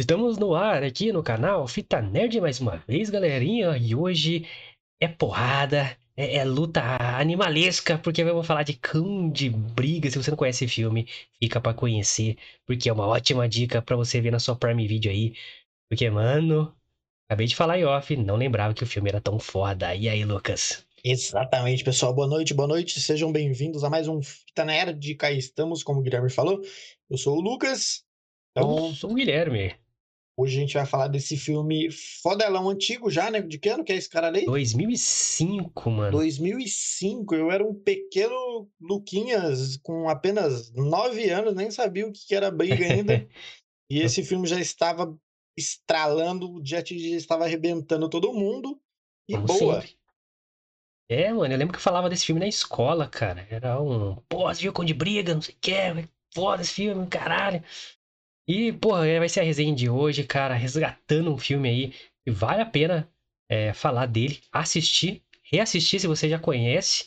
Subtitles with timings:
[0.00, 3.76] Estamos no ar aqui no canal Fita Nerd mais uma vez, galerinha.
[3.76, 4.46] E hoje
[4.98, 6.80] é porrada, é, é luta
[7.18, 10.10] animalesca, porque vamos falar de cão de briga.
[10.10, 11.06] Se você não conhece esse filme,
[11.38, 15.12] fica para conhecer, porque é uma ótima dica para você ver na sua Prime Video
[15.12, 15.34] aí.
[15.90, 16.74] Porque, mano,
[17.28, 19.94] acabei de falar em off, não lembrava que o filme era tão foda.
[19.94, 20.82] E aí, Lucas?
[21.04, 22.14] Exatamente, pessoal.
[22.14, 22.98] Boa noite, boa noite.
[23.02, 25.14] Sejam bem-vindos a mais um Fita Nerd.
[25.16, 26.58] Cá estamos, como o Guilherme falou.
[27.10, 28.02] Eu sou o Lucas.
[28.52, 29.74] Então, Eu sou o Guilherme.
[30.40, 31.90] Hoje a gente vai falar desse filme
[32.22, 33.42] fodelão antigo já, né?
[33.42, 34.46] De que ano que é esse cara ali?
[34.46, 36.12] 2005, mano.
[36.12, 37.34] 2005.
[37.34, 42.86] Eu era um pequeno Luquinhas com apenas nove anos, nem sabia o que era briga
[42.86, 43.28] ainda.
[43.90, 45.14] e esse filme já estava
[45.58, 48.80] estralando, o Jet já estava arrebentando todo mundo.
[49.28, 49.82] E Como boa.
[49.82, 49.94] Sempre.
[51.10, 53.46] É, mano, eu lembro que eu falava desse filme na escola, cara.
[53.50, 57.06] Era um, pô, você viu com de briga, não sei o que, foda esse filme,
[57.08, 57.62] caralho.
[58.52, 61.92] E, porra, vai ser a resenha de hoje, cara, resgatando um filme aí
[62.24, 63.08] que vale a pena
[63.48, 67.06] é, falar dele, assistir, reassistir se você já conhece.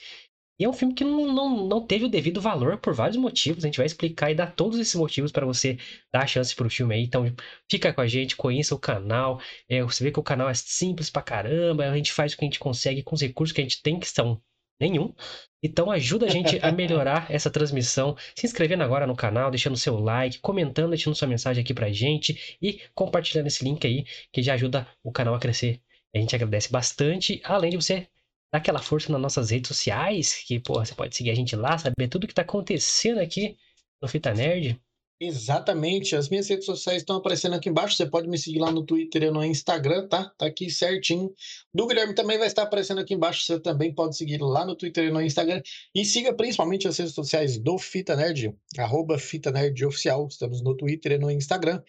[0.57, 3.65] E é um filme que não, não, não teve o devido valor por vários motivos.
[3.65, 5.77] A gente vai explicar e dar todos esses motivos para você
[6.13, 7.03] dar a chance pro filme aí.
[7.03, 7.25] Então,
[7.69, 9.41] fica com a gente, conheça o canal.
[9.67, 11.83] É, você vê que o canal é simples pra caramba.
[11.89, 13.99] A gente faz o que a gente consegue com os recursos que a gente tem,
[13.99, 14.41] que são
[14.79, 15.13] nenhum.
[15.61, 19.97] Então ajuda a gente a melhorar essa transmissão, se inscrevendo agora no canal, deixando seu
[19.99, 24.53] like, comentando, deixando sua mensagem aqui pra gente e compartilhando esse link aí, que já
[24.53, 25.81] ajuda o canal a crescer.
[26.13, 28.07] A gente agradece bastante, além de você
[28.51, 31.77] dar aquela força nas nossas redes sociais, que, pô, você pode seguir a gente lá,
[31.77, 33.57] saber tudo que tá acontecendo aqui
[34.01, 34.79] no Fita Nerd.
[35.25, 36.17] Exatamente.
[36.17, 37.95] As minhas redes sociais estão aparecendo aqui embaixo.
[37.95, 40.29] Você pode me seguir lá no Twitter e no Instagram, tá?
[40.37, 41.33] Tá aqui certinho.
[41.73, 43.45] Do Guilherme também vai estar aparecendo aqui embaixo.
[43.45, 45.61] Você também pode seguir lá no Twitter e no Instagram.
[45.95, 50.27] E siga principalmente as redes sociais do Fita Nerd, arroba Fita Nerd Oficial.
[50.27, 51.81] Estamos no Twitter e no Instagram.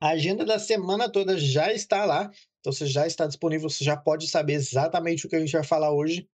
[0.00, 2.30] A agenda da semana toda já está lá.
[2.60, 5.64] Então você já está disponível, você já pode saber exatamente o que a gente vai
[5.64, 6.28] falar hoje,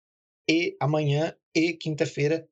[0.50, 2.48] e amanhã, e quinta-feira,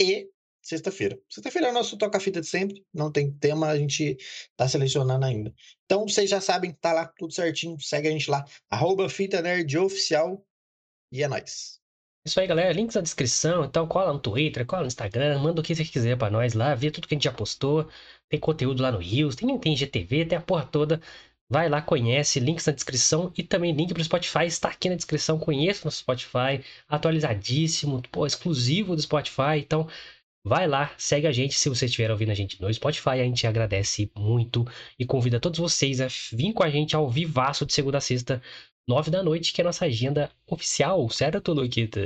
[0.00, 0.31] e
[0.62, 1.18] sexta-feira.
[1.28, 4.16] Sexta-feira é o nosso toca-fita de sempre, não tem tema, a gente
[4.56, 5.52] tá selecionando ainda.
[5.84, 9.76] Então, vocês já sabem, tá lá tudo certinho, segue a gente lá, arroba Fita Nerd
[9.76, 10.42] Oficial,
[11.10, 11.80] e é nóis.
[12.24, 15.64] Isso aí, galera, links na descrição, então cola no Twitter, cola no Instagram, manda o
[15.64, 17.88] que você quiser para nós lá, vê tudo que a gente já postou,
[18.28, 21.00] tem conteúdo lá no Rios, tem, tem GTV, tem a porra toda.
[21.50, 25.38] Vai lá, conhece, links na descrição e também link pro Spotify está aqui na descrição.
[25.38, 29.58] Conheça nosso Spotify, atualizadíssimo, pô, exclusivo do Spotify.
[29.58, 29.86] Então,
[30.44, 33.46] Vai lá, segue a gente se você estiver ouvindo a gente no Spotify, a gente
[33.46, 34.66] agradece muito
[34.98, 38.42] e convida todos vocês a vir com a gente ao vivaço de segunda a sexta,
[38.88, 42.00] nove da noite, que é a nossa agenda oficial, certo, Luquita?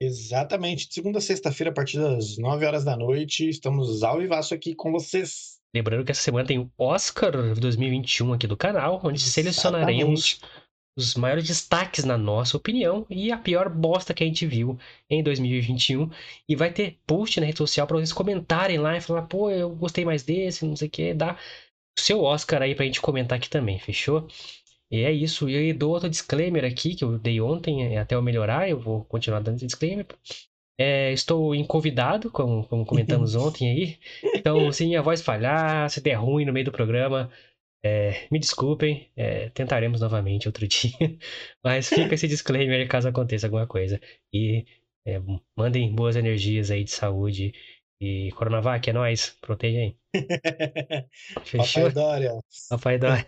[0.00, 4.52] Exatamente, de segunda a sexta-feira, a partir das nove horas da noite, estamos ao vivaço
[4.52, 5.60] aqui com vocês.
[5.72, 9.30] Lembrando que essa semana tem o Oscar 2021 aqui do canal, onde Exatamente.
[9.30, 10.40] selecionaremos
[11.00, 14.78] os maiores destaques na nossa opinião e a pior bosta que a gente viu
[15.08, 16.10] em 2021.
[16.48, 19.70] E vai ter post na rede social para vocês comentarem lá e falar, pô, eu
[19.70, 21.36] gostei mais desse, não sei o que, dá
[21.98, 24.28] o seu Oscar aí pra gente comentar aqui também, fechou?
[24.90, 25.48] E é isso.
[25.48, 28.78] E eu dou outro disclaimer aqui que eu dei ontem, é, até eu melhorar, eu
[28.78, 30.06] vou continuar dando esse disclaimer.
[30.78, 33.98] É, estou em convidado, como, como comentamos ontem aí.
[34.34, 37.30] Então, se minha voz falhar, se der ruim no meio do programa,
[37.82, 41.18] é, me desculpem, é, tentaremos novamente outro dia,
[41.64, 44.00] mas fica esse disclaimer caso aconteça alguma coisa.
[44.32, 44.64] E
[45.06, 45.20] é,
[45.56, 47.52] mandem boas energias aí de saúde.
[48.02, 49.96] E Coronavac, é nóis, proteja aí.
[51.44, 51.84] Fechou?
[51.84, 52.32] Papai Dória.
[52.68, 53.26] Papai Dória.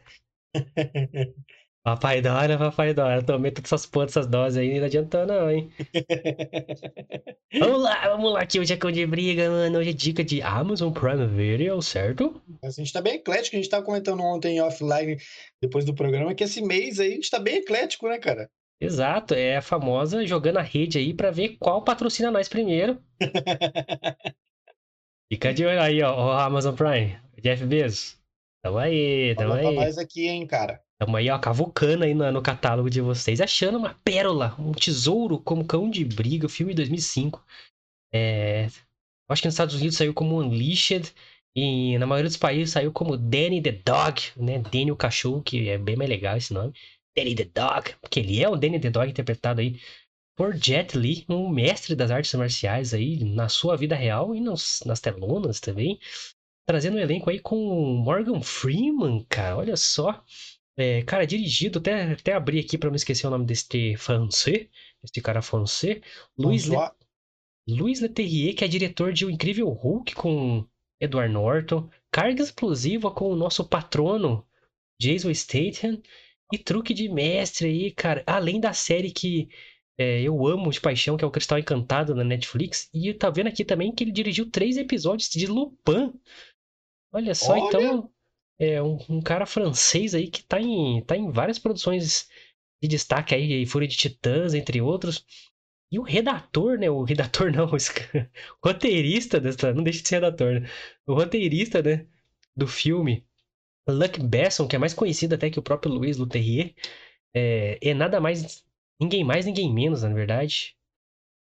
[1.84, 3.22] Papai Dória, Papai Dória.
[3.24, 5.68] Tomei todas essas porras, essas doses aí, não adiantou não, hein?
[7.58, 9.80] vamos lá, vamos lá, que hoje é cão de briga, mano.
[9.80, 12.40] Hoje é dica de Amazon Prime Video, certo?
[12.62, 15.16] A gente tá bem eclético, a gente tava comentando ontem offline,
[15.60, 18.48] depois do programa, que esse mês aí a gente tá bem eclético, né, cara?
[18.80, 23.02] Exato, é a famosa jogando a rede aí pra ver qual patrocina nós primeiro.
[25.32, 28.22] Fica de olho aí, ó, ó Amazon Prime, Jeff Bezos.
[28.62, 29.74] Tamo aí, tamo Fala aí.
[29.74, 30.80] Pra nós aqui, hein, cara.
[31.02, 35.36] Estamos aí, ó, cavucando aí no, no, catálogo de vocês, achando uma pérola, um tesouro
[35.36, 37.44] como Cão de Briga, filme de 2005.
[38.14, 38.68] É...
[39.28, 41.12] Acho que nos Estados Unidos saiu como Unleashed
[41.56, 44.60] e na maioria dos países saiu como Danny the Dog, né?
[44.60, 46.72] Danny o Cachorro, que é bem mais legal esse nome.
[47.16, 49.80] Danny the Dog, porque ele é o Danny the Dog interpretado aí
[50.36, 54.84] por Jet Li, um mestre das artes marciais aí na sua vida real e nos,
[54.86, 55.98] nas telonas também.
[56.64, 57.56] Trazendo um elenco aí com
[58.04, 60.22] Morgan Freeman, cara, olha só.
[60.76, 64.68] É, cara, dirigido, até, até abri aqui para não esquecer o nome deste francês,
[65.02, 66.00] este cara francês,
[66.36, 66.76] Luiz, Le...
[67.68, 70.66] Luiz Leterrier, que é diretor de O Incrível Hulk com
[71.00, 74.46] Edward Norton, carga explosiva com o nosso patrono
[75.00, 76.00] Jason Statham
[76.52, 78.22] e truque de mestre aí, cara.
[78.26, 79.48] Além da série que
[79.98, 82.88] é, eu amo de paixão, que é o Cristal Encantado na Netflix.
[82.92, 86.12] E tá vendo aqui também que ele dirigiu três episódios de Lupin.
[87.12, 87.66] Olha só, Olha.
[87.66, 88.11] então.
[88.64, 92.28] É um, um cara francês aí que tá em, tá em várias produções
[92.80, 95.26] de destaque aí, Fúria de Titãs, entre outros.
[95.90, 96.88] E o redator, né?
[96.88, 97.76] O redator não, o
[98.64, 99.74] roteirista dessa.
[99.74, 100.70] Não deixa de ser redator, né?
[101.04, 102.06] O roteirista, né?
[102.56, 103.26] Do filme.
[103.88, 106.72] Luc Besson, que é mais conhecido até que o próprio Louis Leterrier,
[107.34, 108.64] é, é nada mais.
[109.00, 110.76] Ninguém mais, ninguém menos, na verdade.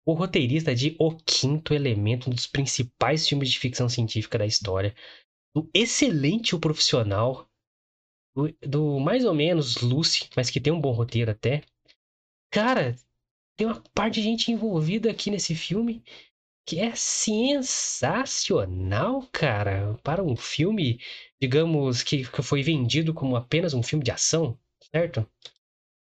[0.06, 4.94] O roteirista de O Quinto Elemento, um dos principais filmes de ficção científica da história.
[5.58, 7.50] Do excelente O Profissional.
[8.36, 11.64] Do, do mais ou menos Lucy, mas que tem um bom roteiro até.
[12.52, 12.96] Cara,
[13.56, 16.04] tem uma parte de gente envolvida aqui nesse filme
[16.64, 19.98] que é sensacional, cara.
[20.04, 21.00] Para um filme,
[21.42, 24.56] digamos, que, que foi vendido como apenas um filme de ação,
[24.92, 25.28] certo?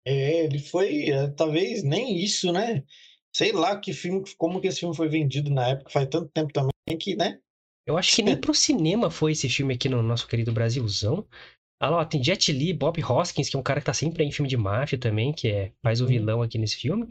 [0.04, 2.84] É, ele foi, é, talvez nem isso, né?
[3.32, 6.52] Sei lá que filme, como que esse filme foi vendido na época, faz tanto tempo
[6.52, 7.40] também que, né?
[7.86, 11.28] Eu acho que nem pro cinema foi esse filme aqui no nosso querido Brasilzão.
[11.82, 14.32] Ah, lá, tem Jet Li, Bob Hoskins, que é um cara que tá sempre em
[14.32, 16.10] filme de máfia também, que é, faz o Uhum.
[16.10, 17.08] vilão aqui nesse filme.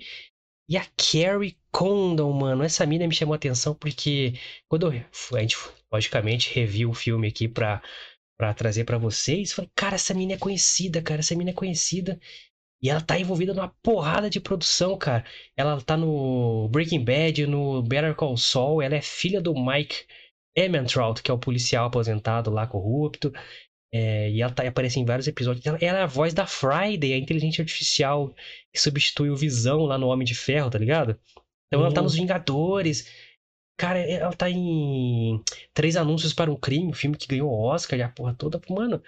[0.68, 4.34] E a Carrie Condon, mano, essa mina me chamou a atenção porque
[4.68, 5.04] quando eu,
[5.36, 5.56] a gente,
[5.92, 7.82] logicamente, reviu o filme aqui pra,
[8.38, 12.18] pra trazer pra vocês, falei, cara, essa mina é conhecida, cara, essa mina é conhecida.
[12.82, 15.24] E ela tá envolvida numa porrada de produção, cara.
[15.56, 20.04] Ela tá no Breaking Bad, no Better Call Saul, ela é filha do Mike
[20.56, 23.32] Ementrout, que é o policial aposentado lá, corrupto.
[23.94, 25.64] É, e ela tá, aparece em vários episódios.
[25.66, 28.34] Ela, ela é a voz da Friday, a inteligência artificial
[28.72, 31.18] que substitui o Visão lá no Homem de Ferro, tá ligado?
[31.68, 32.04] Então ela tá Hum.
[32.04, 33.10] nos Vingadores.
[33.78, 35.42] Cara, ela tá em
[35.74, 38.60] Três Anúncios para um Crime, o filme que ganhou o Oscar e a porra toda.
[38.70, 39.02] Mano,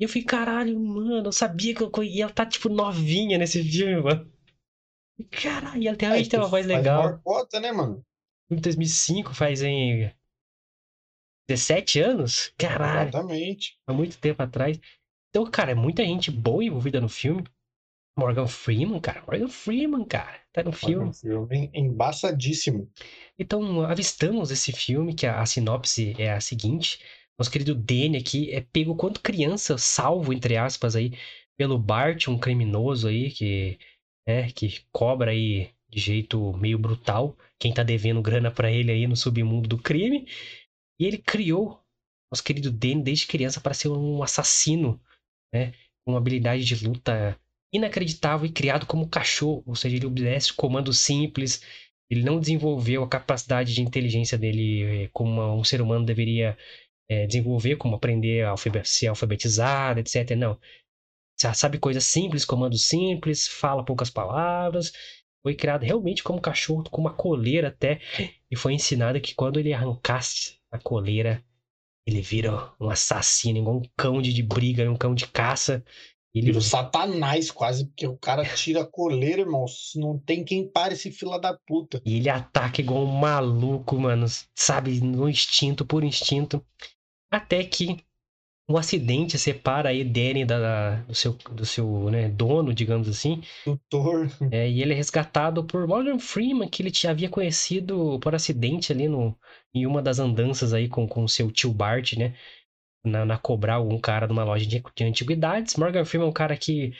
[0.00, 1.90] e eu fiquei, caralho, mano, eu sabia que eu.
[2.02, 4.30] E ela tá, tipo, novinha nesse filme, mano.
[5.30, 7.02] Caralho, e ela realmente tem uma voz legal.
[7.04, 8.04] maior cota, né, mano?
[8.50, 10.10] Em 2005, faz em
[11.48, 12.52] 17 anos?
[12.58, 13.08] Caralho.
[13.08, 13.78] Exatamente.
[13.86, 14.80] há muito tempo atrás.
[15.30, 17.44] Então, cara, é muita gente boa envolvida no filme.
[18.16, 19.22] Morgan Freeman, cara.
[19.26, 20.40] Morgan Freeman, cara.
[20.52, 21.12] Tá no filme.
[21.12, 22.88] Filme embaçadíssimo.
[23.38, 27.00] Então, avistamos esse filme, que a, a sinopse é a seguinte.
[27.36, 31.12] Nosso querido Danny aqui é pego quanto criança, salvo, entre aspas, aí,
[31.56, 33.76] pelo Bart, um criminoso aí, que,
[34.24, 39.06] é, que cobra aí de jeito meio brutal quem tá devendo grana pra ele aí
[39.06, 40.26] no submundo do crime.
[40.98, 41.80] E ele criou
[42.32, 45.00] nosso querido Danny desde criança para ser um assassino,
[45.52, 45.72] né?
[46.04, 47.38] Com uma habilidade de luta
[47.72, 51.62] inacreditável e criado como cachorro, ou seja, ele obedece comandos simples,
[52.10, 56.56] ele não desenvolveu a capacidade de inteligência dele eh, como um ser humano deveria
[57.08, 58.54] eh, desenvolver, como aprender a
[58.84, 60.30] ser alfabetizado, etc.
[60.36, 60.58] Não.
[61.36, 64.92] Sabe coisas simples, comandos simples, fala poucas palavras.
[65.44, 68.00] Foi criado realmente como cachorro, com uma coleira até.
[68.50, 71.44] E foi ensinado que quando ele arrancasse a coleira,
[72.06, 75.84] ele vira um assassino, igual um cão de, de briga, um cão de caça.
[76.34, 79.66] Ele Vira o satanás quase, porque o cara tira a coleira, irmão.
[79.96, 82.00] Não tem quem pare esse fila da puta.
[82.06, 84.26] E ele ataca igual um maluco, mano.
[84.54, 86.64] Sabe, no instinto, por instinto.
[87.30, 88.02] Até que
[88.68, 93.42] um acidente separa aí Danny da, do seu, do seu né, dono, digamos assim.
[93.64, 94.28] Tutor.
[94.50, 98.90] É, e ele é resgatado por Morgan Freeman, que ele já havia conhecido por acidente
[98.90, 99.36] ali no,
[99.74, 102.34] em uma das andanças aí com o seu tio Bart, né?
[103.04, 105.76] Na, na cobrar algum cara numa loja de, de antiguidades.
[105.76, 106.94] Morgan Freeman é um cara que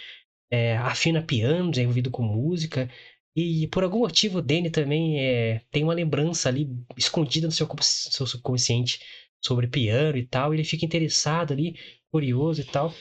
[0.51, 2.91] é, afina pianos, é envolvido com música.
[3.35, 7.67] E por algum motivo o Danny também é, tem uma lembrança ali escondida no seu,
[7.81, 9.01] seu subconsciente
[9.45, 10.53] sobre piano e tal.
[10.53, 11.77] E ele fica interessado ali,
[12.11, 12.93] curioso e tal.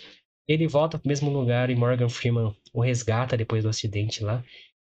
[0.47, 4.43] Ele volta pro mesmo lugar e Morgan Freeman o resgata depois do acidente lá.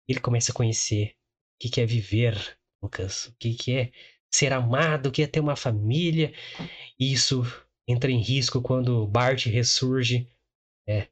[0.08, 2.36] Ele começa a conhecer o que que é viver,
[2.82, 3.28] Lucas.
[3.28, 3.92] O que que é
[4.32, 6.34] ser amado, o que é ter uma família.
[7.00, 7.44] E isso
[7.88, 10.28] entra em risco quando Bart ressurge.
[10.88, 11.08] É.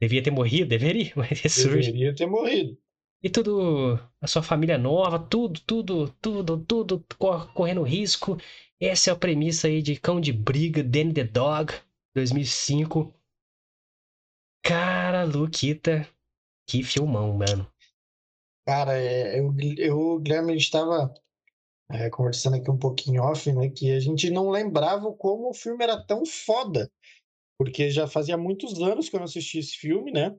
[0.00, 1.90] Devia ter morrido, deveria, mas ressurge.
[1.92, 2.76] Deveria ter morrido.
[3.22, 8.36] E tudo, a sua família nova, tudo, tudo, tudo, tudo cor- correndo risco.
[8.80, 11.72] Essa é a premissa aí de Cão de Briga, Danny the Dog,
[12.14, 13.14] 2005.
[14.62, 16.06] Cara, Luquita,
[16.68, 17.66] que filmão, mano.
[18.66, 21.14] Cara, é, eu, eu, o Guilherme, estava
[22.12, 23.70] conversando aqui um pouquinho off, né?
[23.70, 26.90] Que a gente não lembrava como o filme era tão foda.
[27.58, 30.36] Porque já fazia muitos anos que eu não assistia esse filme, né?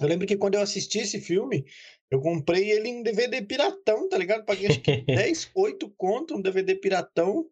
[0.00, 1.64] Eu lembro que quando eu assisti esse filme,
[2.10, 4.44] eu comprei ele em DVD piratão, tá ligado?
[4.44, 7.48] Paguei acho que 10, 8 conto um DVD piratão.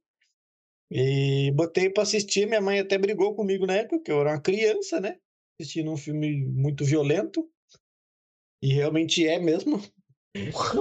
[0.90, 4.40] E botei pra assistir, minha mãe até brigou comigo na época, porque eu era uma
[4.40, 5.16] criança, né?
[5.58, 7.48] Assistindo um filme muito violento.
[8.62, 9.82] E realmente é mesmo.
[10.52, 10.80] Porra.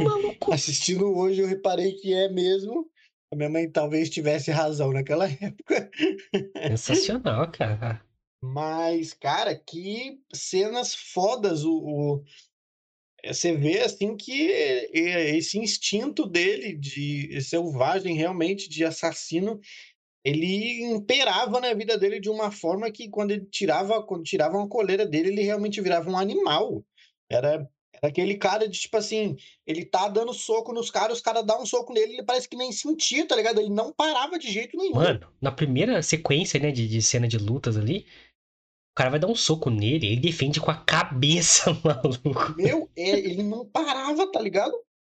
[0.54, 2.90] Assistindo hoje, eu reparei que é mesmo.
[3.32, 5.90] A minha mãe talvez tivesse razão naquela época.
[6.76, 8.06] Sensacional, cara.
[8.44, 12.24] Mas, cara, que cenas fodas o, o-
[13.24, 19.60] é, Você vê assim que é, esse instinto dele de selvagem, realmente, de assassino,
[20.24, 24.70] ele imperava na vida dele de uma forma que quando ele tirava, quando tiravam a
[24.70, 26.84] coleira dele, ele realmente virava um animal.
[27.30, 31.46] Era, era aquele cara de tipo assim, ele tá dando soco nos caras, os caras
[31.46, 33.60] dão um soco nele, ele parece que nem sentia, tá ligado?
[33.60, 34.96] Ele não parava de jeito nenhum.
[34.96, 38.06] Mano, na primeira sequência, né, de, de cena de lutas ali,
[38.92, 42.54] o cara vai dar um soco nele, ele defende com a cabeça, maluco.
[42.58, 44.74] Meu, é, ele não parava, tá ligado?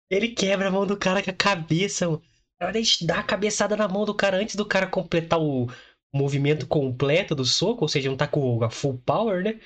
[0.09, 2.23] Ele quebra a mão do cara com a cabeça, mano.
[2.59, 2.71] Ela
[3.03, 5.67] dá a cabeçada na mão do cara antes do cara completar o
[6.13, 9.59] movimento completo do soco, ou seja, não tá com a full power, né?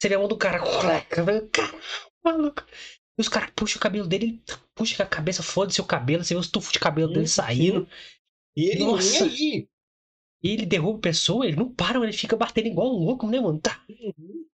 [0.00, 0.58] Você vê a mão do cara.
[2.24, 2.64] Maluco.
[3.18, 4.42] E os caras puxam o cabelo dele, ele
[4.74, 7.86] puxa com a cabeça, foda-se o cabelo, você vê os tufos de cabelo dele saindo.
[8.56, 9.26] E ele Nossa.
[9.26, 9.68] nem aí.
[10.42, 13.40] E ele derruba a pessoa, ele não para, ele fica batendo igual um louco, né,
[13.40, 13.60] mano?
[13.60, 13.80] Tá.
[13.88, 14.46] Uhum.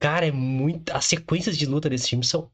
[0.00, 0.90] Cara, é muito.
[0.92, 2.50] As sequências de luta desse filme são.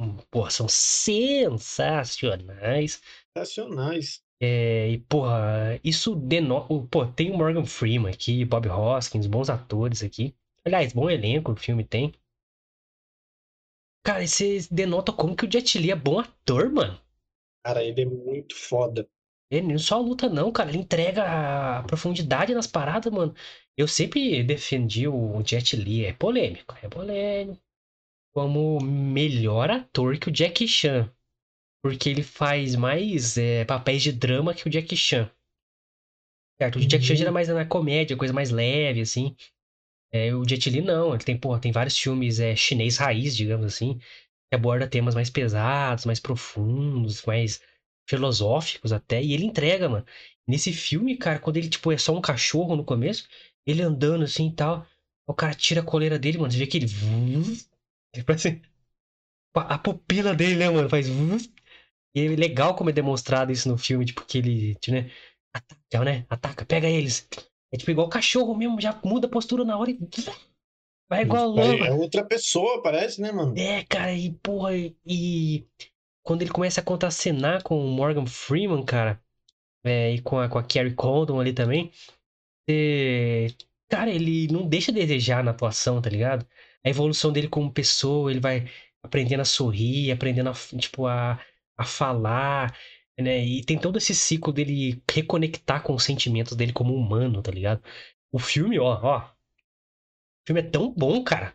[0.00, 3.00] hum, Porra, são sensacionais.
[3.36, 4.22] Sensacionais.
[4.40, 6.66] É, e, porra, isso denota.
[6.90, 10.34] Pô, tem o Morgan Freeman aqui, Bob Hoskins, bons atores aqui.
[10.64, 12.12] Aliás, bom elenco o filme tem.
[14.04, 17.00] Cara, isso denota como que o Jet Li é bom ator, mano.
[17.64, 19.08] Cara, ele é muito foda.
[19.52, 20.70] Ele não só luta, não, cara.
[20.70, 21.24] Ele entrega
[21.80, 23.34] a profundidade nas paradas, mano.
[23.76, 27.62] Eu sempre defendi o Jet Li, é polêmico, é polêmico.
[28.34, 31.12] Como melhor ator que o Jackie Chan.
[31.82, 35.30] Porque ele faz mais é, papéis de drama que o Jackie Chan.
[36.60, 36.78] Certo?
[36.78, 37.20] O Jackie Chan Uhum.
[37.22, 39.36] era mais na comédia, coisa mais leve, assim.
[40.12, 43.66] É, o Jet Li não, ele tem, porra, tem vários filmes é, chinês raiz, digamos
[43.66, 47.62] assim, que aborda temas mais pesados, mais profundos, mais
[48.12, 50.04] filosóficos até, e ele entrega, mano.
[50.46, 53.26] Nesse filme, cara, quando ele, tipo, é só um cachorro no começo,
[53.66, 54.86] ele andando assim e tal,
[55.26, 56.86] o cara tira a coleira dele, mano, você vê que ele...
[58.14, 58.60] ele parece...
[59.54, 61.06] A pupila dele, né, mano, faz...
[62.14, 65.10] E é legal como é demonstrado isso no filme, tipo, que ele, tipo, né,
[65.54, 67.26] ataca, né, ataca, pega eles.
[67.72, 69.98] É tipo igual cachorro mesmo, já muda a postura na hora e...
[71.08, 71.82] Vai igual louco.
[71.82, 73.56] É outra pessoa, parece, né, mano?
[73.56, 75.66] É, cara, e porra, e
[76.22, 79.22] quando ele começa a contracenar com o Morgan Freeman, cara,
[79.84, 81.92] é, e com a, com a Carrie Condon ali também,
[82.68, 83.48] é,
[83.88, 86.46] cara, ele não deixa a desejar na atuação, tá ligado?
[86.84, 88.68] A evolução dele como pessoa, ele vai
[89.02, 91.40] aprendendo a sorrir, aprendendo a, tipo, a,
[91.76, 92.76] a falar,
[93.18, 93.44] né?
[93.44, 97.82] E tem todo esse ciclo dele reconectar com os sentimentos dele como humano, tá ligado?
[98.32, 99.32] O filme, ó, ó, o
[100.46, 101.52] filme é tão bom, cara.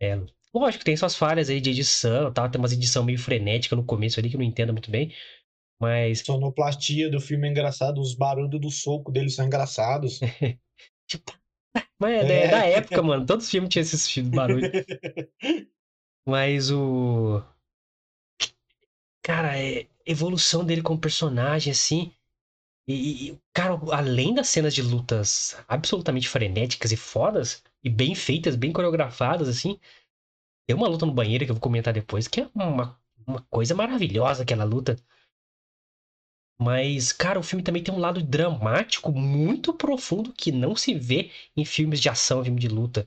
[0.00, 0.16] É,
[0.60, 3.84] lógico que tem suas falhas aí de edição, tal, tem umas edição meio frenética no
[3.84, 5.14] começo ali que eu não entendo muito bem,
[5.80, 10.20] mas Sonoplastia do filme é engraçado, os barulhos do soco dele são engraçados.
[11.06, 11.32] tipo,
[11.98, 12.44] mas é, da- É.
[12.44, 14.70] é da época, mano, todos os filmes tinham esses filmes barulho.
[16.26, 17.42] Mas o.
[19.22, 22.12] Cara, é evolução dele como personagem, assim.
[22.88, 28.56] E, e, cara, além das cenas de lutas absolutamente frenéticas e fodas, e bem feitas,
[28.56, 29.78] bem coreografadas, assim.
[30.66, 33.74] Tem uma luta no banheiro que eu vou comentar depois, que é uma, uma coisa
[33.74, 34.96] maravilhosa aquela luta.
[36.58, 41.30] Mas, cara, o filme também tem um lado dramático muito profundo que não se vê
[41.56, 43.06] em filmes de ação, filme de luta.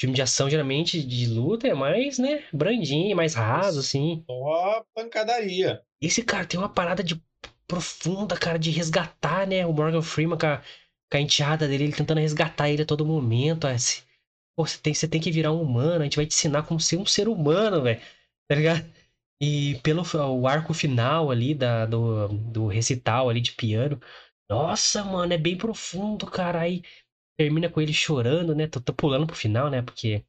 [0.00, 4.24] Filme de ação, geralmente, de luta é mais, né, brandinho, mais raso, assim.
[4.26, 5.82] Só pancadaria.
[6.00, 7.22] Esse cara tem uma parada de
[7.68, 10.58] profunda, cara, de resgatar, né, o Morgan Freeman com a,
[11.10, 13.66] com a enteada dele, ele tentando resgatar ele a todo momento.
[13.66, 14.02] ó, se-
[14.56, 16.78] Pô, você tem, você tem que virar um humano, a gente vai te ensinar como
[16.80, 18.00] ser um ser humano, velho.
[18.48, 18.92] Tá ligado?
[19.40, 20.02] E pelo
[20.40, 24.00] o arco final ali da, do, do recital ali de piano.
[24.48, 26.60] Nossa, mano, é bem profundo, cara.
[26.62, 26.82] Aí
[27.38, 28.66] termina com ele chorando, né?
[28.68, 29.82] Tô, tô pulando pro final, né?
[29.82, 30.24] Porque.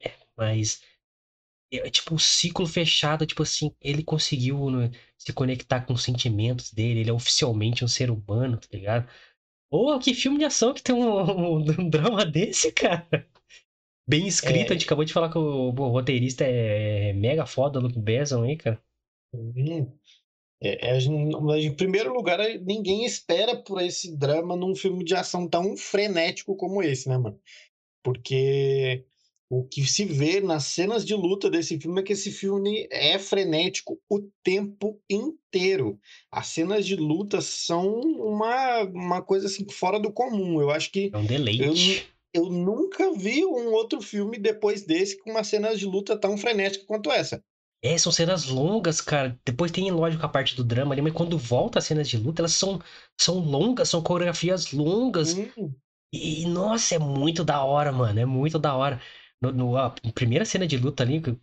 [0.00, 0.82] É, mas.
[1.72, 6.72] É tipo um ciclo fechado, tipo assim, ele conseguiu né, se conectar com os sentimentos
[6.72, 9.08] dele, ele é oficialmente um ser humano, tá ligado?
[9.74, 13.28] Pô, que filme de ação que tem um, um drama desse, cara.
[14.08, 14.70] Bem escrito, É.
[14.70, 18.56] a gente acabou de falar que o, o roteirista é mega foda, Luke Besson aí,
[18.56, 18.80] cara.
[20.62, 20.98] É, é,
[21.58, 26.80] em primeiro lugar, ninguém espera por esse drama num filme de ação tão frenético como
[26.80, 27.40] esse, né, mano?
[28.00, 29.04] Porque
[29.60, 33.18] o que se vê nas cenas de luta desse filme é que esse filme é
[33.18, 35.98] frenético o tempo inteiro.
[36.30, 40.60] As cenas de luta são uma, uma coisa assim fora do comum.
[40.60, 42.06] Eu acho que É um deleite.
[42.32, 46.84] eu nunca vi um outro filme depois desse com uma cena de luta tão frenética
[46.86, 47.42] quanto essa.
[47.82, 49.38] É, são cenas longas, cara.
[49.44, 52.40] Depois tem, lógico, a parte do drama ali, mas quando volta as cenas de luta,
[52.40, 52.80] elas são,
[53.20, 55.34] são longas, são coreografias longas.
[55.34, 55.74] Hum,
[56.12, 58.18] E, nossa, é muito da hora, mano.
[58.20, 59.00] É muito da hora.
[59.40, 61.36] No, no- a primeira cena de luta ali, que,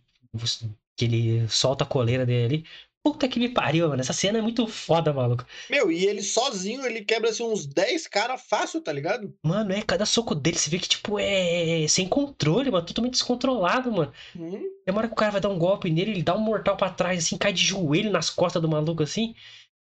[0.96, 2.64] que ele solta a coleira dele ali.
[3.04, 4.00] Puta que me pariu, mano.
[4.00, 5.44] Essa cena é muito foda, maluco.
[5.68, 9.34] Meu, e ele sozinho, ele quebra assim, uns 10 caras fácil, tá ligado?
[9.44, 12.86] Mano, é, cada soco dele, você vê que, tipo, é sem controle, mano.
[12.86, 14.12] Totalmente descontrolado, mano.
[14.36, 14.62] Hum.
[14.94, 17.18] Hora que o cara vai dar um golpe nele, ele dá um mortal pra trás,
[17.24, 19.34] assim, cai de joelho nas costas do maluco, assim.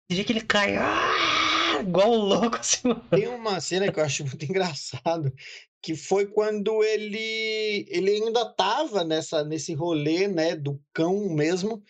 [0.10, 3.04] Você vê que ele cai, ah, igual um louco, assim, mano.
[3.10, 5.32] Tem uma cena que eu acho muito engraçado,
[5.88, 11.82] que foi quando ele ele ainda tava nessa nesse rolê, né, do cão mesmo,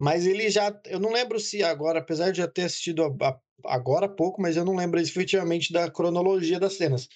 [0.00, 3.40] mas ele já eu não lembro se agora, apesar de já ter assistido a- a-
[3.66, 7.08] agora há pouco, mas eu não lembro efetivamente da cronologia das cenas.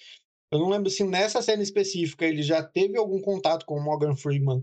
[0.51, 4.15] Eu não lembro se nessa cena específica ele já teve algum contato com o Morgan
[4.15, 4.61] Freeman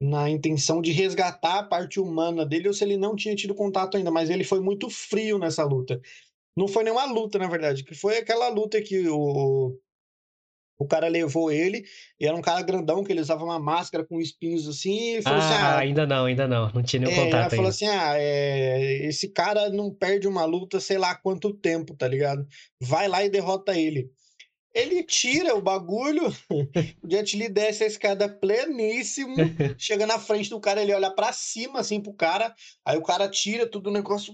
[0.00, 3.96] na intenção de resgatar a parte humana dele ou se ele não tinha tido contato
[3.96, 6.00] ainda, mas ele foi muito frio nessa luta.
[6.56, 9.78] Não foi nenhuma luta, na verdade, que foi aquela luta que o,
[10.80, 11.84] o cara levou ele,
[12.18, 15.38] e era um cara grandão, que ele usava uma máscara com espinhos assim, e falou
[15.38, 16.72] assim: Ah, ah, ainda não, ainda não.
[16.72, 17.68] Não tinha nenhum é, ela contato falou ainda.
[17.68, 22.48] assim: ah, é, esse cara não perde uma luta, sei lá quanto tempo, tá ligado?
[22.80, 24.10] Vai lá e derrota ele.
[24.72, 26.28] Ele tira o bagulho,
[27.02, 29.34] o Jet Li desce a escada pleníssimo,
[29.76, 32.54] chega na frente do cara, ele olha pra cima, assim, pro cara,
[32.86, 34.32] aí o cara tira tudo o negócio,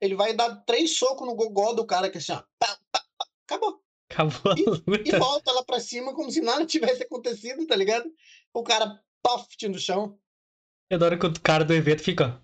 [0.00, 3.26] ele vai dar três socos no gogó do cara, que assim, ó, pá, pá, pá,
[3.44, 3.82] acabou.
[4.10, 5.18] Acabou a E luta.
[5.18, 8.10] volta lá pra cima como se nada tivesse acontecido, tá ligado?
[8.54, 10.18] O cara, pof, no chão.
[10.90, 12.40] Eu adoro que o cara do evento fica.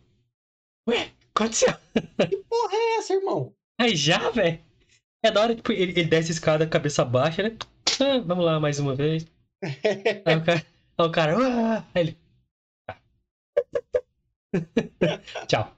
[0.89, 1.73] Ué, aconteceu?
[2.29, 3.55] Que porra é essa, irmão?
[3.81, 4.63] Aí já, velho?
[5.23, 7.57] É da hora, tipo, ele, ele desce a escada, cabeça baixa, né?
[8.01, 9.25] Ah, vamos lá mais uma vez.
[10.27, 10.67] Aí o cara.
[10.99, 11.35] Aí o cara.
[11.39, 12.19] "Ah", aí ele.
[15.49, 15.77] Tchau.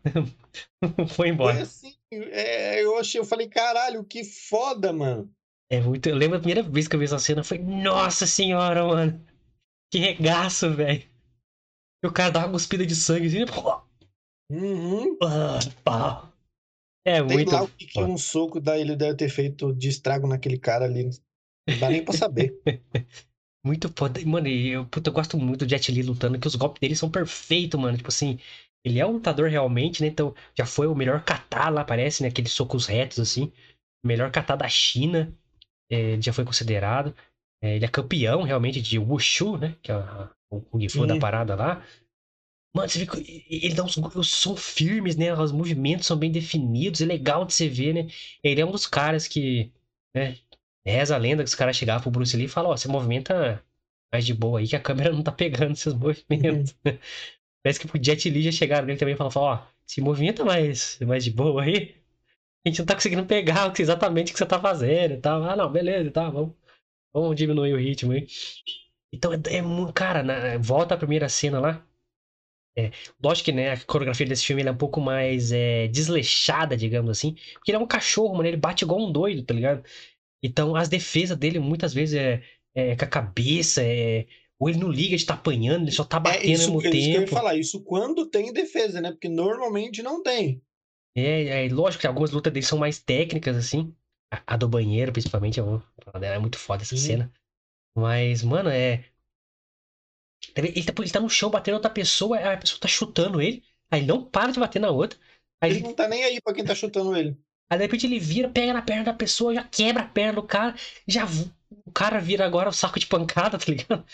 [1.08, 1.62] Foi Foi embora.
[1.62, 5.32] assim, é, eu achei, eu falei, caralho, que foda, mano.
[5.70, 6.08] É muito.
[6.08, 7.58] Eu lembro a primeira vez que eu vi essa cena, foi.
[7.58, 9.24] Nossa senhora, mano.
[9.92, 11.02] Que regaço, velho.
[12.04, 13.44] E o cara dá uma cuspida de sangue assim.
[14.50, 15.16] Uhum.
[15.22, 16.32] Ah, pau.
[17.06, 17.52] É Sei muito.
[17.52, 20.84] lá o que, que um soco da ele deve ter feito de estrago naquele cara
[20.84, 21.04] ali.
[21.04, 22.60] Não dá nem pra saber.
[23.64, 24.20] Muito foda.
[24.24, 27.10] Mano, eu, puta, eu gosto muito do Jet Li lutando, que os golpes dele são
[27.10, 27.96] perfeitos, mano.
[27.96, 28.38] Tipo assim,
[28.84, 30.06] ele é um lutador realmente, né?
[30.06, 32.28] Então, já foi o melhor kata lá, parece, né?
[32.28, 33.52] Aqueles socos retos, assim.
[34.04, 35.36] O melhor kata da China.
[35.90, 37.14] É, ele já foi considerado.
[37.62, 39.76] É, ele é campeão, realmente, de Wushu, né?
[39.82, 39.96] Que é
[40.50, 41.84] o Kung Fu da parada lá.
[42.74, 43.96] Mano, você vê que ele dá uns.
[43.96, 45.32] Os são firmes, né?
[45.34, 47.00] Os movimentos são bem definidos.
[47.00, 48.08] É legal de você ver, né?
[48.42, 49.72] Ele é um dos caras que.
[50.14, 50.38] Né,
[50.86, 53.64] reza a lenda que os caras chegavam pro Bruce Lee e falam: Ó, você movimenta
[54.12, 56.76] mais de boa aí que a câmera não tá pegando seus movimentos.
[57.62, 60.98] Parece que pro Jet Li já chegaram nele também e falaram: Ó, se movimenta mais,
[61.00, 61.95] mais de boa aí.
[62.66, 65.42] A gente não tá conseguindo pegar exatamente o que você tá fazendo e tal.
[65.44, 66.52] Ah, não, beleza, tá, vamos,
[67.14, 68.26] vamos diminuir o ritmo aí.
[69.12, 69.92] Então, é, é muito.
[69.92, 71.86] Cara, na- volta a primeira cena lá.
[72.78, 72.90] É,
[73.22, 77.34] lógico que né, a coreografia desse filme é um pouco mais é, desleixada, digamos assim.
[77.54, 78.48] Porque ele é um cachorro, mano.
[78.48, 79.84] Ele bate igual um doido, tá ligado?
[80.42, 82.42] Então as defesas dele muitas vezes é,
[82.74, 84.26] é com a cabeça, é,
[84.58, 86.82] ou ele não liga de estar apanhando, ele só tá É batendo isso, ao mesmo
[86.94, 87.32] isso que eu ia tempo.
[87.32, 89.10] falar, isso quando tem defesa, né?
[89.12, 90.62] Porque normalmente não tem.
[91.16, 93.94] É, é, lógico que algumas lutas dele são mais técnicas, assim.
[94.32, 95.80] A, a do banheiro, principalmente, é, um-
[96.22, 97.00] é muito foda essa Uhum.
[97.00, 97.32] cena.
[97.96, 99.04] Mas, mano, é.
[100.56, 104.00] Ele tá, ele tá no chão batendo outra pessoa, a pessoa tá chutando ele, aí
[104.00, 105.18] ele não para de bater na outra.
[105.60, 107.36] Aí Ele ele não tá nem aí pra quem tá chutando ele.
[107.68, 110.42] Aí de repente ele vira, pega na perna da pessoa, já quebra a perna do
[110.42, 110.74] cara,
[111.06, 111.24] já
[111.84, 114.04] o cara vira agora o saco de pancada, tá ligado?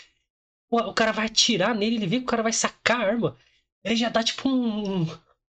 [0.69, 3.37] O, o cara vai atirar nele, ele vê que o cara vai sacar a arma.
[3.83, 5.05] Ele já dá tipo um,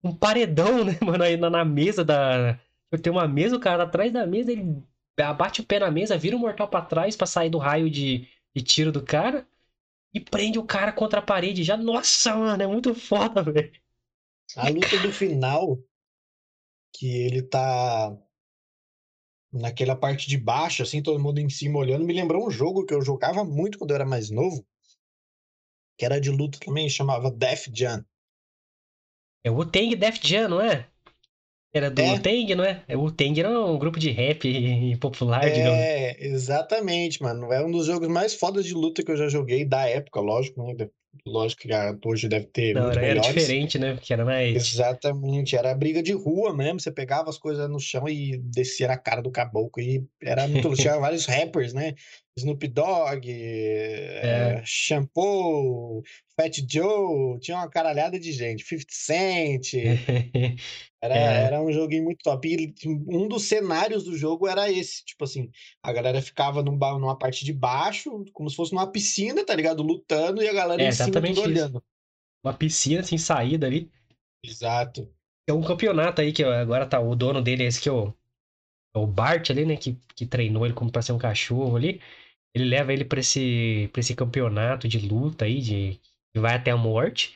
[0.03, 2.59] um paredão, né, mano, aí na, mesa da.
[3.03, 4.83] Tem uma mesa, o cara atrás da mesa, ele
[5.19, 8.27] abate o pé na mesa, vira o mortal pra trás pra sair do raio de,
[8.55, 9.47] de tiro do cara
[10.15, 11.77] e prende o cara contra a parede já.
[11.77, 13.73] Nossa, mano, é muito foda, velho.
[14.57, 15.79] A luta do final,
[16.95, 18.17] que ele tá
[19.53, 22.95] naquela parte de baixo, assim, todo mundo em cima olhando, me lembrou um jogo que
[22.95, 24.67] eu jogava muito quando eu era mais novo,
[25.97, 28.05] que era de luta também, chamava Def Jam.
[29.45, 30.87] É o Tang Def Jam, não é?
[31.73, 32.13] Era do É.
[32.13, 32.83] Wu-Tang, não é?
[32.97, 34.41] O Wu-Tang era um grupo de rap
[35.01, 35.79] popular, digamos.
[35.79, 37.53] É, exatamente, mano.
[37.53, 40.63] É um dos jogos mais fodas de luta que eu já joguei da época, lógico,
[40.63, 40.89] né?
[41.27, 41.69] Lógico que
[42.09, 43.35] hoje deve ter Não, era melhores.
[43.35, 43.95] diferente, né?
[43.95, 44.55] Porque era mais.
[44.57, 46.81] Exatamente, era briga de rua mesmo.
[46.81, 49.83] Você pegava as coisas no chão e descia na cara do caboclo.
[49.83, 50.73] E era muito.
[50.75, 51.95] Tinha vários rappers, né?
[52.39, 56.03] Snoop Dogg, eh, Shampoo,
[56.39, 58.65] Fat Joe, tinha uma caralhada de gente.
[58.65, 59.73] 50 Cent.
[61.01, 61.45] Era, É.
[61.45, 62.49] era um joguinho muito top.
[62.49, 62.75] E
[63.09, 65.05] um dos cenários do jogo era esse.
[65.05, 65.49] Tipo assim,
[65.81, 69.81] a galera ficava num numa parte de baixo, como se fosse numa piscina, tá ligado?
[69.83, 71.85] Lutando e a galera É, em cima exatamente tudo olhando.
[72.45, 73.89] Uma piscina sem saída ali.
[74.45, 75.09] Exato.
[75.49, 77.01] É um campeonato aí que agora tá.
[77.01, 78.09] O dono dele é esse que é o,
[78.95, 79.77] é o Bart ali, né?
[79.77, 82.01] Que, que treinou ele como pra ser um cachorro ali.
[82.55, 86.01] Ele leva ele pra esse, pra esse campeonato de luta aí, de,
[86.33, 87.35] que vai até a morte.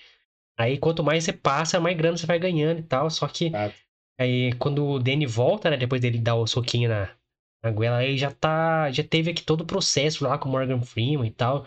[0.58, 3.10] Aí quanto mais você passa, mais grana você vai ganhando e tal.
[3.10, 3.74] Só que Exato.
[4.18, 5.76] aí quando o Danny volta, né?
[5.76, 7.14] Depois dele dar o soquinho na,
[7.62, 8.90] na goela, aí já tá.
[8.90, 11.66] Já teve aqui todo o processo lá com o Morgan Freeman e tal.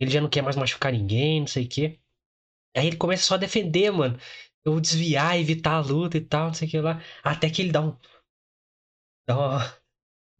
[0.00, 1.98] Ele já não quer mais machucar ninguém, não sei o quê.
[2.76, 4.18] Aí ele começa só a defender, mano.
[4.64, 7.02] Eu desviar, evitar a luta e tal, não sei o que lá.
[7.22, 7.96] Até que ele dá um.
[9.26, 9.76] Dá uma...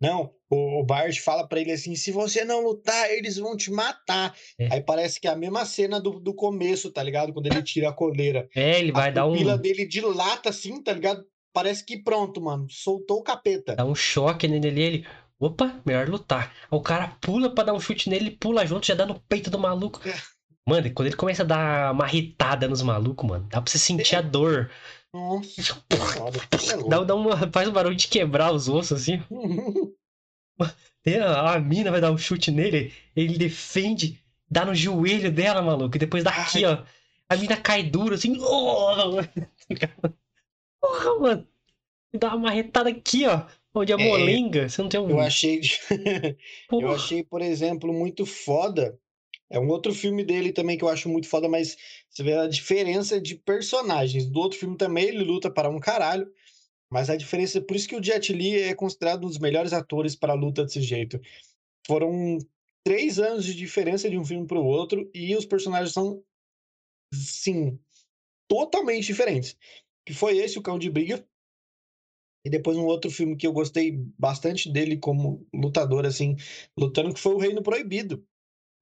[0.01, 4.35] Não, o, Bart fala pra ele assim: se você não lutar, eles vão te matar.
[4.59, 4.75] É.
[4.75, 7.33] Aí parece que é a mesma cena do, do começo, tá ligado?
[7.33, 8.49] Quando ele tira a coleira.
[8.55, 9.33] É, ele vai a dar um.
[9.33, 11.25] pupila dele dilata assim, tá ligado?
[11.55, 12.67] Parece que pronto, mano.
[12.69, 13.77] Soltou o capeta.
[13.77, 14.83] Dá um choque nele ali.
[14.83, 15.07] Ele.
[15.41, 16.55] Opa, melhor lutar.
[16.71, 19.51] O cara pula pra dar um chute nele, ele pula junto, já dá no peito
[19.51, 20.01] do maluco.
[20.07, 20.15] É.
[20.69, 23.79] Mano, e quando ele começa a dar uma ritada nos malucos, mano, dá pra você
[23.79, 24.71] sentir a dor.
[25.13, 26.89] Nossa, é.
[26.89, 29.21] Dá, dá uma, faz um barulho de quebrar os ossos, assim.
[31.03, 35.61] Tem a, a mina vai dar um chute nele, ele defende, dá no joelho dela,
[35.63, 35.97] maluco.
[35.97, 36.85] E depois daqui, ó.
[37.29, 38.37] A mina cai dura, assim.
[38.41, 39.17] Oh!
[40.81, 41.49] Porra, mano.
[42.15, 43.47] Dá uma marretada aqui, ó.
[43.75, 44.69] Onde é a É, molenga.
[44.69, 45.11] Você não tem um.
[45.11, 45.61] Eu achei,
[46.71, 48.99] eu achei, por exemplo, muito foda.
[49.51, 51.77] É um outro filme dele também que eu acho muito foda, mas
[52.09, 54.27] você vê a diferença de personagens.
[54.27, 56.27] Do outro filme também ele luta para um caralho,
[56.93, 60.15] mas a diferença, por isso que o Jet Li é considerado um dos melhores atores
[60.15, 61.19] para a luta desse jeito.
[61.87, 62.37] Foram
[62.85, 66.23] três anos de diferença de um filme para o outro e os personagens são,
[67.15, 67.79] sim,
[68.47, 69.57] totalmente diferentes.
[70.07, 71.27] Que foi esse, o Cão de Briga.
[72.45, 76.37] E depois um outro filme que eu gostei bastante dele como lutador, assim,
[76.79, 78.23] lutando, que foi o Reino Proibido.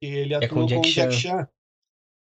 [0.02, 1.48] Que ele É atuou com o Jack Chan.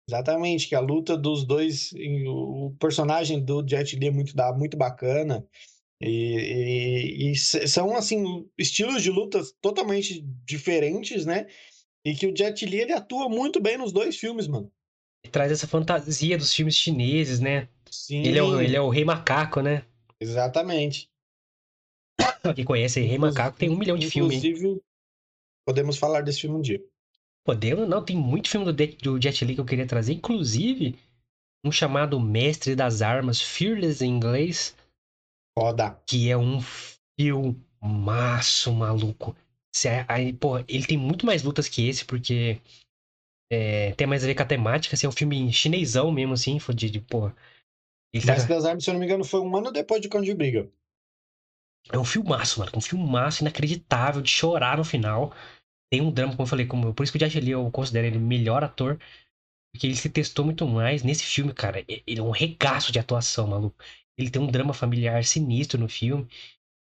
[0.07, 1.91] Exatamente, que a luta dos dois,
[2.27, 5.47] o personagem do Jet Li é muito, muito bacana.
[6.01, 11.47] E, e- e são, assim, estilos de lutas totalmente diferentes, né?
[12.03, 14.71] E que o Jet Li, ele atua muito bem nos dois filmes, mano.
[15.31, 17.67] Traz essa fantasia dos filmes chineses, né?
[17.89, 19.85] Sim, Ele é, o, ele é o Rei Macaco, né?
[20.19, 21.09] exatamente.
[22.55, 24.43] Quem conhece aí, Rei Macaco tem um milhão de filmes.
[24.43, 24.81] Inclusive,
[25.65, 26.81] podemos falar desse filme um dia.
[27.43, 30.95] Podemos, não, tem muito filme do, do Jet Li que eu queria trazer, inclusive
[31.63, 34.75] um chamado Mestre das Armas, Fearless em inglês,
[35.57, 36.01] Foda.
[36.07, 36.59] que é um
[37.19, 39.35] filmaço, maluco.
[39.73, 42.61] Cê- Aí, pô, ele tem muito mais lutas que esse, porque
[43.51, 46.57] é, tem mais a ver com a temática, assim, é um filme chinesão mesmo, assim,
[46.73, 47.31] de, de pô.
[48.13, 50.21] Ele tá- das Armas, se eu não me engano, foi um ano depois de Cão
[50.21, 50.69] de Briga.
[51.91, 52.71] É um filmaço, mano.
[52.75, 55.33] Um filmaço inacreditável de chorar no final.
[55.91, 58.07] Tem um drama, como eu falei, como, por isso que o Jet Li eu considero
[58.07, 58.99] ele o melhor ator.
[59.73, 61.03] Porque ele se testou muito mais.
[61.03, 63.75] Nesse filme, cara, ele é um regaço de atuação, maluco.
[64.17, 66.27] Ele tem um drama familiar sinistro no filme.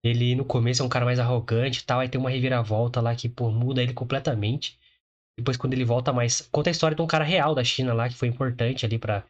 [0.04, 2.00] Ele, no começo, é um cara mais arrogante e tal.
[2.00, 4.80] Aí tem uma reviravolta lá que, pô, muda ele completamente.
[5.38, 6.42] Depois, quando ele volta mais.
[6.52, 9.24] Conta a história de um cara real da China lá, que foi importante ali pra,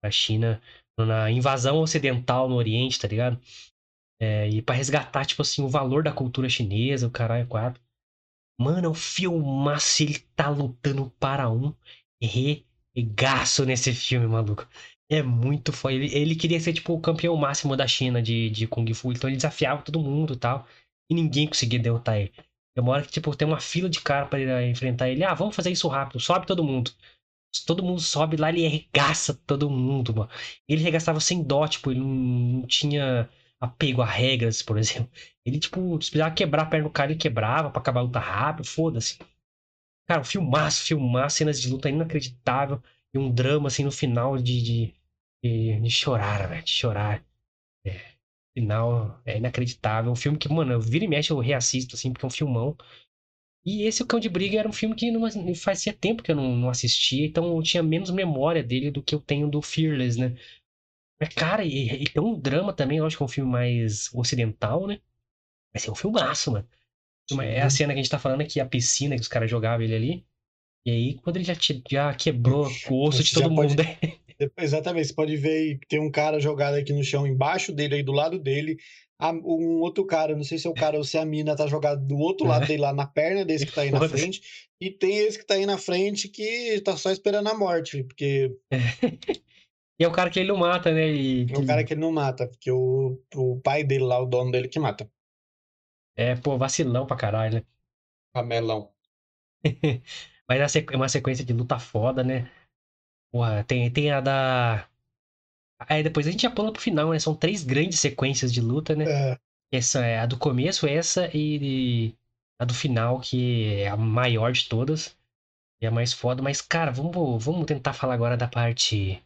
[0.00, 0.60] pra China.
[0.98, 3.40] Na invasão ocidental no Oriente, tá ligado?
[4.20, 7.82] É, e pra resgatar, tipo assim, o valor da cultura chinesa, o caralho é quatro.
[8.58, 11.74] Mano, é um filmaço, ele tá lutando para um
[12.94, 14.66] regaço nesse filme, maluco.
[15.08, 15.94] É muito foda.
[15.94, 19.28] Ele, ele queria ser, tipo, o campeão máximo da China de, de Kung Fu, então
[19.30, 20.66] ele desafiava todo mundo e tal.
[21.08, 22.32] E ninguém conseguia derrotar ele.
[22.74, 25.24] Tem uma hora que, tipo, tem uma fila de cara pra ir enfrentar ele.
[25.24, 26.92] Ah, vamos fazer isso rápido, sobe todo mundo.
[27.66, 30.30] Todo mundo sobe lá, ele arregaça todo mundo, mano.
[30.68, 33.28] Ele arregaçava sem dó, tipo, ele não, não tinha
[33.60, 35.10] apego a regras, por exemplo.
[35.44, 38.18] Ele, tipo, se precisava quebrar a perna do cara, ele quebrava pra acabar a luta
[38.18, 39.18] rápido, foda-se.
[40.08, 42.82] Cara, um filmaço, filmaço, cenas de luta inacreditável.
[43.16, 44.94] E um drama, assim, no final de, de,
[45.44, 47.24] de, de chorar, velho, de chorar.
[47.86, 48.14] É,
[48.54, 50.12] final é inacreditável.
[50.12, 52.76] Um filme que, mano, eu vira e mexe, eu reassisto, assim, porque é um filmão.
[53.64, 56.36] E esse O Cão de Briga era um filme que não, fazia tempo que eu
[56.36, 60.18] não, não assistia, então eu tinha menos memória dele do que eu tenho do Fearless,
[60.18, 60.36] né?
[61.20, 64.86] Mas, cara, e, e tem um drama também, lógico que é um filme mais ocidental,
[64.86, 64.98] né?
[65.74, 66.68] Vai ser um filmaço, mano.
[67.42, 69.84] É a cena que a gente tá falando aqui, a piscina que os caras jogavam
[69.84, 70.26] ele ali.
[70.86, 73.98] E aí, quando ele já, te, já quebrou o osso de todo mundo, pode- né?
[74.56, 77.96] Exatamente, você pode ver aí que tem um cara jogado aqui no chão embaixo dele,
[77.96, 78.76] aí do lado dele.
[79.20, 81.66] Um outro cara, não sei se é o cara ou se é a mina, tá
[81.66, 82.66] jogado do outro lado É.
[82.68, 84.42] dele, lá na perna desse que tá aí na frente.
[84.78, 88.54] E tem esse que tá aí na frente que tá só esperando a morte, porque
[89.98, 91.10] E é o cara que ele não mata, né?
[91.10, 94.26] E, é o cara que ele não mata, porque o, o pai dele lá, o
[94.26, 95.10] dono dele que mata.
[96.14, 97.62] É, pô, vacilão pra caralho, né?
[98.34, 98.92] Camelão.
[100.48, 102.50] Mas é uma sequ- uma sequência de luta foda, né?
[103.32, 104.88] Porra, tem, tem a da.
[105.88, 107.18] Aí depois a gente já pula pro final, né?
[107.18, 109.04] São três grandes sequências de luta, né?
[109.04, 109.38] É,
[109.72, 112.14] Essa é a do começo, essa e
[112.58, 115.16] a do final, que é a maior de todas.
[115.80, 116.42] E a mais foda.
[116.42, 119.22] Mas, cara, vamos, vamos tentar falar agora da parte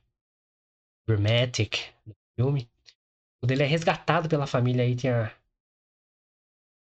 [1.07, 2.69] dramatic do filme.
[3.41, 5.33] Quando ele é resgatado pela família aí, tem a.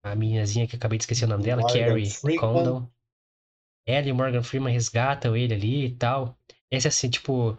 [0.05, 2.11] A meninazinha que acabei de esquecer o nome dela, Carrie.
[2.35, 2.87] Condon.
[3.85, 6.37] Ela e o Morgan Freeman resgatam ele ali e tal.
[6.71, 7.57] Esse assim, tipo,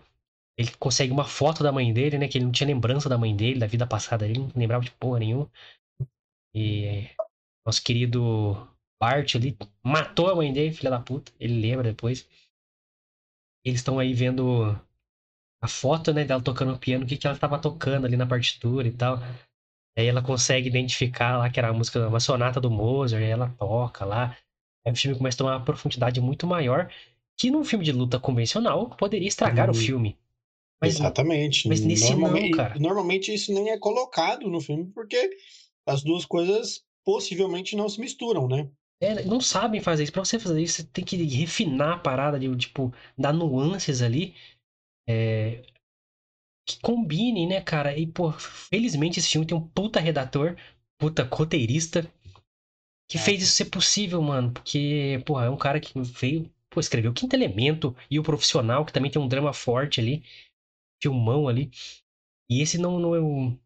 [0.59, 2.29] ele consegue uma foto da mãe dele, né?
[2.29, 4.91] Que ele não tinha lembrança da mãe dele, da vida passada dele, não lembrava de
[4.93, 5.51] porra nenhuma.
[6.55, 7.11] E
[7.67, 8.69] nosso querido
[9.01, 11.33] Bart ali matou a mãe dele, filha da puta.
[11.39, 12.29] Ele lembra depois.
[13.65, 14.79] Eles estão aí vendo
[15.63, 18.87] a foto, né, dela tocando piano, o que, que ela estava tocando ali na partitura
[18.87, 19.19] e tal.
[19.97, 23.51] Aí ela consegue identificar lá que era a música, uma sonata do Mozart, aí ela
[23.59, 24.37] toca lá.
[24.87, 26.91] Aí o filme começa a tomar uma profundidade muito maior,
[27.37, 29.75] que num filme de luta convencional poderia estragar o Hum.
[29.75, 30.19] filme.
[30.81, 31.69] Mas Exatamente.
[31.69, 32.79] mas nesse não, normalmente, cara.
[32.79, 35.31] normalmente isso nem é colocado no filme, porque
[35.87, 38.69] as duas coisas possivelmente não se misturam, né?
[39.01, 40.13] é, não sabem fazer isso.
[40.13, 44.35] Pra você fazer isso, você tem que refinar a parada, de, tipo, dar nuances ali.
[45.09, 45.63] é,
[46.67, 47.97] que combinem, né, cara?
[47.97, 50.57] E, pô, felizmente esse filme tem um puta redator,
[50.99, 52.11] puta roteirista,
[53.09, 53.21] que É.
[53.21, 54.53] fez isso ser possível, mano.
[54.53, 58.85] Porque, pô, é um cara que veio, pô, escreveu o Quinto Elemento e o Profissional,
[58.85, 60.23] que também tem um drama forte ali,
[61.03, 61.71] filmão ali.
[62.51, 63.57] E esse não, não é um.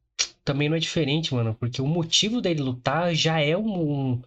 [0.45, 4.23] Também não é diferente, mano, porque o motivo dele lutar já é um,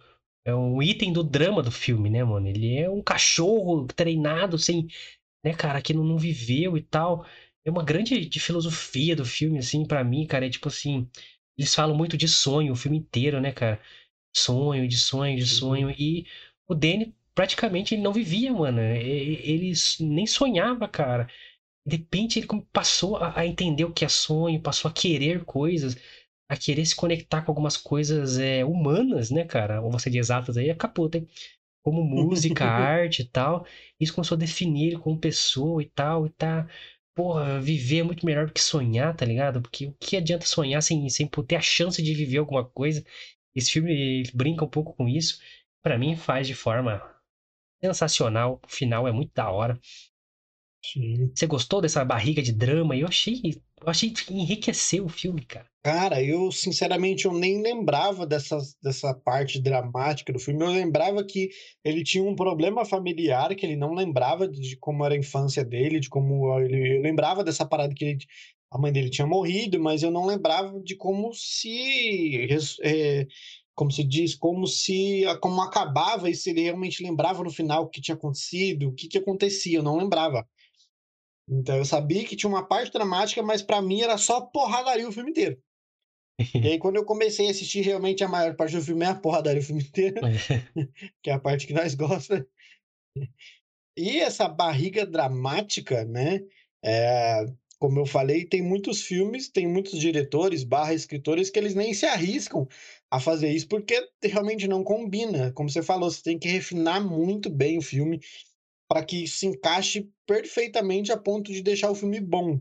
[0.46, 2.46] é um item do drama do filme, né, mano?
[2.48, 4.88] Ele é um cachorro treinado sem,
[5.44, 7.26] né, cara, que não, não viveu e tal.
[7.64, 10.46] É uma grande de filosofia do filme, assim, pra mim, cara.
[10.46, 11.08] É tipo assim,
[11.58, 13.80] eles falam muito de sonho o filme inteiro, né, cara?
[14.34, 15.56] Sonho, de sonho, de Sim.
[15.56, 15.90] sonho.
[15.90, 16.26] E
[16.68, 18.80] o Danny, praticamente, ele não vivia, mano.
[18.80, 21.28] Ele nem sonhava, cara.
[21.86, 25.96] De repente, ele passou a entender o que é sonho, passou a querer coisas,
[26.48, 29.82] a querer se conectar com algumas coisas é, humanas, né, cara?
[29.82, 31.28] Ou você de exatas aí, é capota, hein?
[31.82, 33.66] Como música, arte e tal.
[34.00, 36.68] Isso começou a definir ele como pessoa e tal, e tá.
[37.14, 39.60] Porra, viver é muito melhor do que sonhar, tá ligado?
[39.62, 43.04] Porque o que adianta sonhar sem, sem ter a chance de viver alguma coisa?
[43.54, 45.38] Esse filme brinca um pouco com isso.
[45.82, 47.02] Pra mim, faz de forma
[47.82, 48.60] sensacional.
[48.64, 49.78] O final é muito da hora.
[50.84, 51.30] Sim.
[51.34, 52.96] Você gostou dessa barriga de drama?
[52.96, 53.40] Eu achei,
[53.80, 55.66] eu achei que enriqueceu o filme, cara.
[55.84, 60.62] Cara, eu sinceramente eu nem lembrava dessa, dessa parte dramática do filme.
[60.62, 61.50] Eu lembrava que
[61.84, 66.00] ele tinha um problema familiar, que ele não lembrava de como era a infância dele,
[66.00, 66.98] de como ele.
[66.98, 68.26] Eu lembrava dessa parada que ele-
[68.72, 72.48] a mãe dele tinha morrido, mas eu não lembrava de como se.
[72.82, 73.26] é,
[73.74, 75.24] como se diz, como se.
[75.42, 79.08] como acabava e se ele realmente lembrava no final o que tinha acontecido, o que,
[79.08, 80.48] que acontecia, eu não lembrava.
[81.46, 85.12] Então eu sabia que tinha uma parte dramática, mas pra mim era só porradaria o
[85.12, 85.60] filme inteiro.
[86.54, 89.14] E aí, quando eu comecei a assistir, realmente a maior parte do filme é a
[89.14, 90.16] porradaria o filme inteiro,
[91.22, 92.46] que é a parte que nós gostamos.
[93.94, 96.40] E essa barriga dramática, né?
[96.82, 97.46] é,
[97.82, 102.06] como eu falei, tem muitos filmes, tem muitos diretores, barra escritores, que eles nem se
[102.06, 102.64] arriscam
[103.10, 105.50] a fazer isso, porque realmente não combina.
[105.50, 108.20] Como você falou, você tem que refinar muito bem o filme
[108.88, 112.60] para que se encaixe perfeitamente a ponto de deixar o filme bom.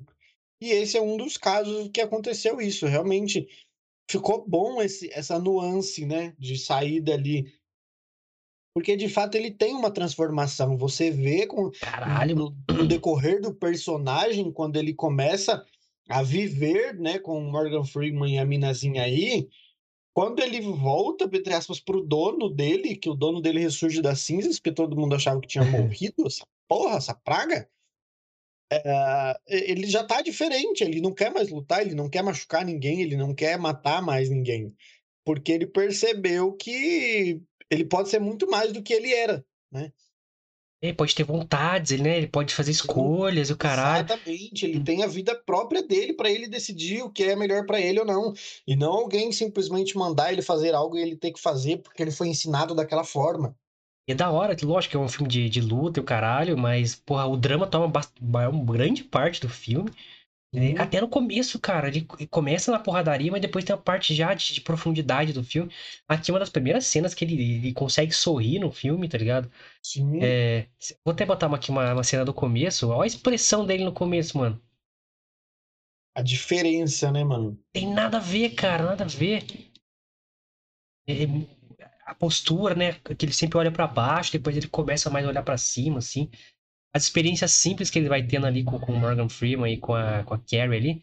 [0.60, 2.88] E esse é um dos casos que aconteceu isso.
[2.88, 3.48] Realmente
[4.10, 7.46] ficou bom esse, essa nuance, né, de sair dali.
[8.74, 10.78] Porque de fato ele tem uma transformação.
[10.78, 15.66] Você vê com, Caralho, no, no decorrer do personagem, quando ele começa
[16.08, 19.50] a viver, né, com o Morgan Freeman e a minazinha aí,
[20.14, 24.58] quando ele volta, entre aspas, pro dono dele, que o dono dele ressurge das cinzas,
[24.58, 27.70] porque todo mundo achava que tinha morrido, essa porra, essa praga,
[28.72, 33.02] é, ele já tá diferente, ele não quer mais lutar, ele não quer machucar ninguém,
[33.02, 34.74] ele não quer matar mais ninguém,
[35.26, 39.92] porque ele percebeu que ele pode ser muito mais do que ele era, né?
[40.82, 42.18] Ele pode ter vontades, ele, né?
[42.18, 44.04] Ele pode fazer escolhas o caralho.
[44.04, 47.80] Exatamente, ele tem a vida própria dele para ele decidir o que é melhor para
[47.80, 48.34] ele ou não.
[48.66, 52.10] E não alguém simplesmente mandar ele fazer algo e ele ter que fazer porque ele
[52.10, 53.56] foi ensinado daquela forma.
[54.08, 56.58] E é da hora, lógico que é um filme de, de luta e o caralho,
[56.58, 59.92] mas, porra, o drama toma uma grande parte do filme.
[60.54, 60.76] Uhum.
[60.78, 64.54] Até no começo, cara, ele começa na porradaria, mas depois tem a parte já de,
[64.54, 65.72] de profundidade do filme.
[66.08, 69.50] Aqui é uma das primeiras cenas que ele, ele consegue sorrir no filme, tá ligado?
[69.82, 70.20] Sim.
[70.22, 70.68] É,
[71.06, 72.90] vou até botar aqui uma, uma cena do começo.
[72.90, 74.62] Olha a expressão dele no começo, mano.
[76.14, 77.58] A diferença, né, mano?
[77.72, 79.46] Tem nada a ver, cara, nada a ver.
[81.08, 81.24] É,
[82.06, 82.92] a postura, né?
[82.94, 86.30] Que ele sempre olha para baixo, depois ele começa mais a olhar para cima, assim
[86.94, 89.96] as experiências simples que ele vai tendo ali com, com o Morgan Freeman e com
[89.96, 91.02] a, com a Carrie ali.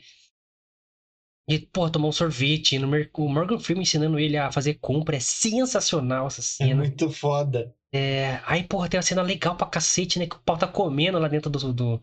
[1.48, 2.79] E, pô, tomar um sorvete.
[2.79, 5.16] No, o Morgan Freeman ensinando ele a fazer compra.
[5.16, 6.70] É sensacional essa é cena.
[6.70, 7.74] É muito foda.
[7.90, 10.27] É, aí, porra, tem uma cena legal pra cacete, né?
[10.27, 12.03] Que o pau tá comendo lá dentro do, do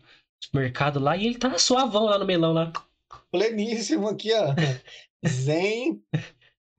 [0.52, 1.16] mercado lá.
[1.16, 2.72] E ele tá suavão lá no melão lá.
[3.30, 4.52] Pleníssimo aqui, ó.
[5.24, 6.02] Zen.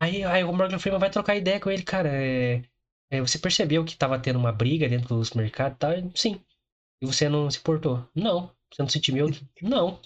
[0.02, 2.10] Aí, aí o Morgan Freeman vai trocar ideia com ele, cara.
[2.12, 2.62] É,
[3.10, 5.92] é, você percebeu que tava tendo uma briga dentro dos mercados e tal?
[6.14, 6.42] Sim.
[7.02, 8.08] E você não se portou?
[8.16, 8.52] Não.
[8.72, 9.38] Você não sentiu medo?
[9.62, 10.00] Não.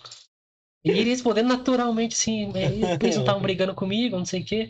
[0.83, 4.69] E ele respondendo naturalmente assim, eles não estavam brigando comigo, não sei o quê.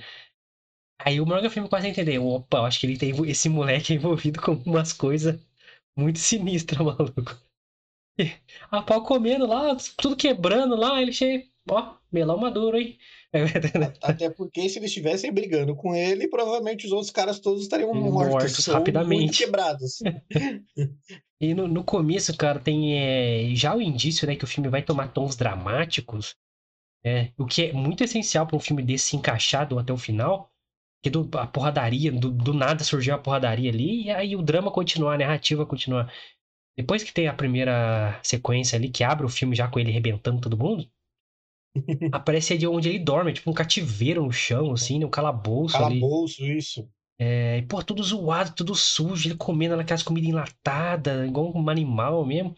[1.04, 2.28] Aí o Morgan Freeman quase entendeu.
[2.28, 5.40] Opa, acho que ele tem esse moleque envolvido com umas coisas
[5.98, 7.38] muito sinistras, maluco.
[8.20, 8.32] E
[8.70, 12.98] a pau comendo lá, tudo quebrando lá, ele chega, ó, melão maduro, hein?
[14.02, 18.32] Até porque se eles estivessem brigando com ele, provavelmente os outros caras todos estariam mortos,
[18.32, 19.38] mortos rapidamente.
[19.38, 20.00] quebrados.
[21.40, 24.82] e no, no, começo, cara, tem é, já o indício, né, que o filme vai
[24.82, 26.36] tomar tons dramáticos,
[27.04, 29.98] é, o que é muito essencial para um filme desse se encaixar do, até o
[29.98, 30.52] final,
[31.02, 34.72] que do, a porradaria, do, do nada surgiu a porradaria ali, e aí o drama
[34.72, 36.12] continuar, a narrativa continuar.
[36.78, 40.42] Depois que tem a primeira sequência ali, que abre o filme já com ele arrebentando
[40.42, 40.88] todo mundo,
[42.12, 45.06] aparece de onde ele dorme, tipo um cativeiro no chão, assim, né?
[45.06, 46.58] Um calabouço, calabouço ali.
[46.58, 46.88] isso.
[47.20, 52.26] É, e, pô, tudo zoado, tudo sujo, ele comendo naquelas comidas enlatadas, igual um animal
[52.26, 52.56] mesmo.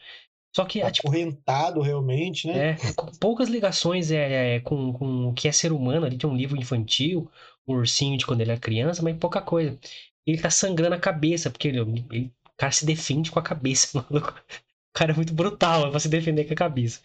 [0.56, 1.10] Só que é tipo.
[1.10, 2.70] Acorrentado realmente, né?
[2.70, 6.06] É, com poucas ligações é, é, com, com o que é ser humano.
[6.06, 7.30] Ali tem um livro infantil,
[7.68, 9.78] um ursinho de quando ele é criança, mas pouca coisa.
[10.26, 11.80] Ele tá sangrando a cabeça, porque ele,
[12.12, 14.30] ele, o cara se defende com a cabeça, maluco.
[14.30, 17.02] O cara é muito brutal pra se defender com a cabeça.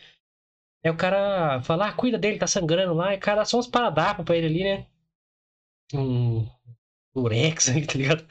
[0.84, 3.14] Aí o cara fala, ah, cuida dele, tá sangrando lá.
[3.14, 4.86] E o cara só uns paradapos pra ele ali, né?
[5.94, 6.46] Um
[7.14, 8.26] urex aí, tá ligado?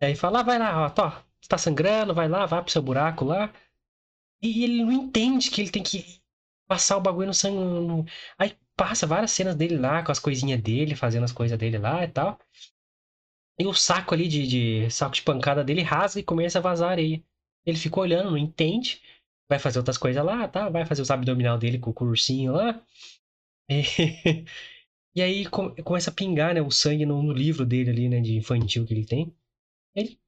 [0.00, 1.02] Aí fala, ah, vai lá, ó, tô,
[1.48, 3.52] tá sangrando, vai lá, vai pro seu buraco lá.
[4.42, 6.20] E ele não entende que ele tem que
[6.66, 7.58] passar o bagulho no sangue.
[7.58, 8.04] No...
[8.38, 12.04] Aí passa várias cenas dele lá, com as coisinhas dele, fazendo as coisas dele lá
[12.04, 12.38] e tal.
[13.58, 16.92] E o saco ali de, de saco de pancada dele rasga e começa a vazar
[16.92, 17.22] areia.
[17.66, 19.02] Ele fica olhando, não entende
[19.50, 20.68] vai fazer outras coisas lá, tá?
[20.68, 22.80] Vai fazer os abdominal dele com o cursinho lá.
[23.68, 23.82] E,
[25.14, 28.36] e aí começa a pingar, né, o sangue no, no, livro dele ali, né, de
[28.36, 29.34] infantil que ele tem.
[29.94, 30.18] Ele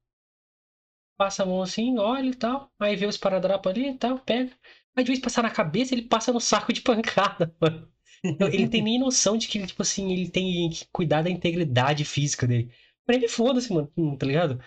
[1.17, 4.51] passa a mão assim, olha e tal, aí vê os paradrapos ali e tal, pega.
[4.97, 7.89] Aí de vez passar na cabeça, ele passa no saco de pancada, mano.
[8.25, 12.05] Então, ele tem nem noção de que, tipo assim, ele tem que cuidar da integridade
[12.05, 12.73] física dele.
[13.05, 14.61] Pra ele, foda-se, mano, tá ligado?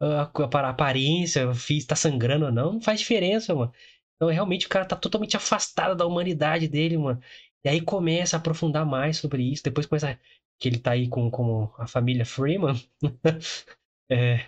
[0.00, 3.72] A, a, a aparência, fiz, tá sangrando ou não, não faz diferença, mano.
[4.22, 7.20] Então, realmente, o cara tá totalmente afastado da humanidade dele, mano.
[7.64, 9.64] E aí começa a aprofundar mais sobre isso.
[9.64, 10.16] Depois começa
[10.60, 12.74] que ele tá aí com, com a família Freeman.
[14.08, 14.46] é,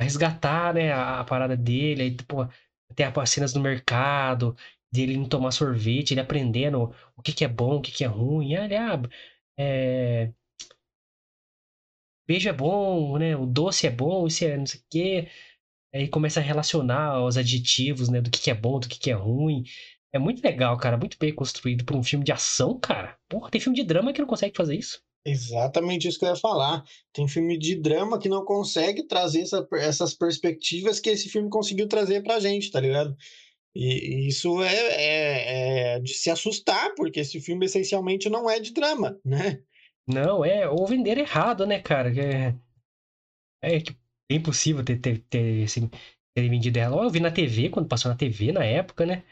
[0.00, 2.02] a resgatar, né, a, a, parada dele.
[2.02, 2.48] Aí, pô,
[2.96, 4.56] tem as cenas no mercado,
[4.92, 8.08] dele não tomar sorvete, ele aprendendo o que, que é bom, o que, que é
[8.08, 8.54] ruim.
[8.54, 9.00] E, ah,
[9.58, 10.32] é...
[12.26, 13.36] Beijo é bom, né?
[13.36, 15.28] O doce é bom, isso é não sei o quê.
[15.96, 18.20] Aí começa a relacionar os adjetivos, né?
[18.20, 19.64] Do que, que é bom, do que, que é ruim.
[20.12, 20.96] É muito legal, cara.
[20.96, 23.16] Muito bem construído para um filme de ação, cara.
[23.28, 25.00] Porra, tem filme de drama que não consegue fazer isso.
[25.24, 26.84] Exatamente isso que eu ia falar.
[27.12, 31.88] Tem filme de drama que não consegue trazer essa, essas perspectivas que esse filme conseguiu
[31.88, 33.16] trazer pra gente, tá ligado?
[33.74, 38.60] E, e isso é, é, é, de se assustar, porque esse filme essencialmente não é
[38.60, 39.60] de drama, né?
[40.06, 40.68] Não, é.
[40.68, 42.12] Ou vender errado, né, cara?
[42.16, 42.54] É,
[43.60, 43.96] é que
[44.30, 45.88] é impossível ter, ter, ter, assim,
[46.34, 47.02] ter vendido ela.
[47.02, 49.22] Eu vi na TV, quando passou na TV na época, né?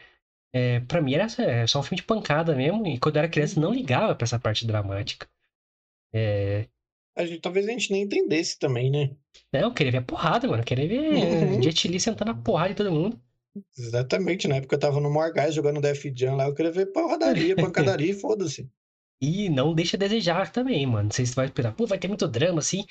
[0.55, 2.87] É, pra mim era é, só um filme de pancada mesmo.
[2.87, 5.29] E quando eu era criança não ligava pra essa parte dramática.
[6.15, 6.69] É...
[7.17, 9.11] A gente, talvez a gente nem entendesse também, né?
[9.53, 10.63] Não, eu queria ver a porrada, mano.
[10.63, 11.63] Eu queria ver uhum.
[11.63, 13.21] Jet Li sentando a porrada de todo mundo.
[13.79, 17.55] Exatamente, na época eu tava no Morgás jogando Def Jam lá, eu queria ver porradaria,
[17.57, 18.69] pancadaria e foda-se.
[19.21, 21.05] E não deixa a desejar também, mano.
[21.05, 22.85] Não sei se vai esperar, pô, vai ter muito drama assim.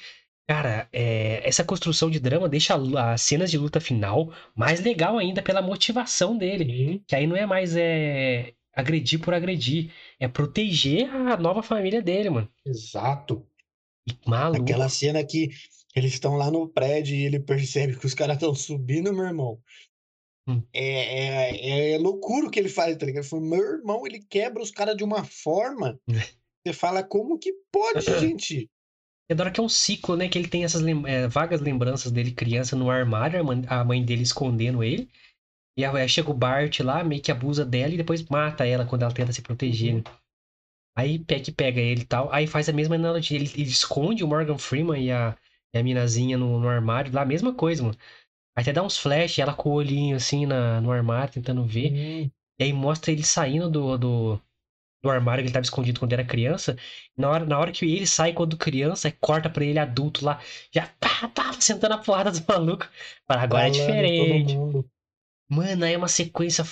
[0.47, 5.41] Cara, é, essa construção de drama deixa as cenas de luta final mais legal ainda
[5.41, 6.65] pela motivação dele.
[6.65, 7.03] Sim.
[7.07, 12.29] Que aí não é mais é, agredir por agredir, é proteger a nova família dele,
[12.29, 12.49] mano.
[12.65, 13.47] Exato.
[14.07, 14.63] E maluco.
[14.63, 15.49] Aquela cena que
[15.95, 19.61] eles estão lá no prédio e ele percebe que os caras estão subindo, meu irmão.
[20.47, 20.61] Hum.
[20.73, 23.23] É, é, é loucura o que ele faz, tá ligado?
[23.23, 25.97] Ele falou, meu irmão, ele quebra os caras de uma forma.
[26.65, 28.69] Você fala, como que pode, gente?
[29.29, 30.27] Da hora que é um ciclo, né?
[30.29, 34.21] Que ele tem essas lem- é, vagas lembranças dele criança no armário, a mãe, dele
[34.23, 35.09] escondendo ele.
[35.77, 39.03] E aí chega o Bart lá, meio que abusa dela e depois mata ela quando
[39.03, 39.95] ela tenta se proteger.
[39.95, 40.03] né?
[40.97, 42.31] Aí Peck pega ele e tal.
[42.33, 43.37] Aí faz a mesma analogia.
[43.37, 45.37] Ele, ele esconde o Morgan Freeman e a,
[45.73, 47.97] e a minazinha no, no armário lá, a mesma coisa, mano.
[48.55, 51.93] Até dá uns flash, ela com o olhinho assim na, no armário, tentando ver.
[51.93, 54.41] Hum, E aí mostra ele saindo do, do,
[55.03, 56.77] do armário que ele tava escondido quando era criança.
[57.17, 60.39] Na hora, na hora que ele sai quando criança, corta pra ele adulto lá,
[60.71, 62.87] já pá, pá, sentando a porrada do maluco.
[63.27, 64.53] Agora é falando diferente.
[64.53, 64.89] Todo mundo.
[65.49, 66.63] Mano, aí é uma sequência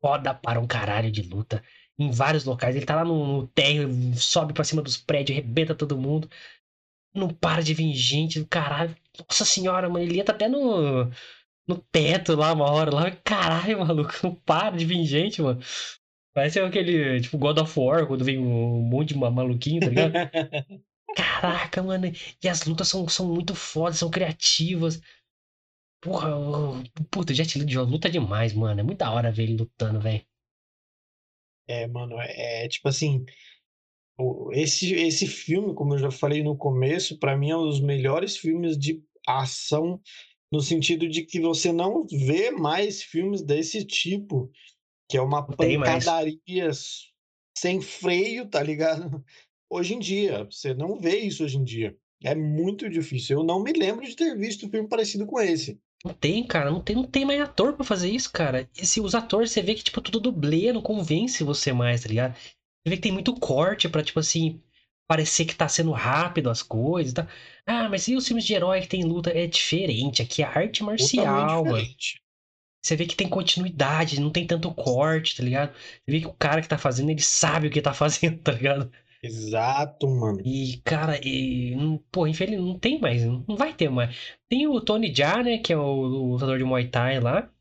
[0.00, 1.62] foda para um caralho de luta.
[1.98, 2.76] Em vários locais.
[2.76, 6.28] Ele tá lá no, no térreo, sobe pra cima dos prédios, arrebenta todo mundo.
[7.14, 8.94] Não para de vir gente do caralho.
[9.28, 11.10] Nossa senhora, mano, ele entra até no,
[11.66, 13.10] no teto lá uma hora lá.
[13.10, 15.60] Caralho, maluco, não para de vir gente, mano.
[16.34, 20.12] Parece aquele, tipo, God of War, quando vem um monte de ma- maluquinho, tá ligado?
[21.14, 22.06] Caraca, mano.
[22.42, 25.00] E as lutas são, são muito fodas, são criativas.
[26.00, 26.30] Porra,
[27.10, 28.80] puta, Jet Li luta demais, mano.
[28.80, 30.24] É muito da hora ver ele lutando, velho.
[31.66, 33.24] É, mano, é, é tipo assim,
[34.52, 38.36] esse, esse filme, como eu já falei no começo, pra mim é um dos melhores
[38.36, 40.00] filmes de ação,
[40.50, 44.50] no sentido de que você não vê mais filmes desse tipo,
[45.08, 46.70] que é uma pancadaria
[47.56, 49.24] sem freio, tá ligado?
[49.70, 51.96] Hoje em dia, você não vê isso hoje em dia.
[52.22, 53.38] É muito difícil.
[53.38, 55.80] Eu não me lembro de ter visto um filme parecido com esse.
[56.04, 56.70] Não tem, cara.
[56.70, 58.68] Não tem, não tem mais ator pra fazer isso, cara.
[58.76, 62.08] E se os atores, você vê que, tipo, tudo dublê, não convence você mais, tá
[62.08, 62.34] ligado?
[62.34, 64.60] Você vê que tem muito corte pra, tipo assim,
[65.08, 67.28] parecer que tá sendo rápido as coisas, tá?
[67.66, 69.30] Ah, mas e os filmes de herói que tem luta?
[69.30, 70.22] É diferente.
[70.22, 72.27] Aqui é arte marcial, Totalmente mano.
[72.88, 75.74] Você vê que tem continuidade, não tem tanto corte, tá ligado?
[75.74, 78.52] Você vê que o cara que tá fazendo, ele sabe o que tá fazendo, tá
[78.52, 78.90] ligado?
[79.22, 80.40] Exato, mano.
[80.42, 81.76] E, cara, e,
[82.10, 84.16] pô, infelizmente não tem mais, não vai ter mais.
[84.48, 87.52] Tem o Tony Jaa, né, que é o, lutador de Muay Thai lá.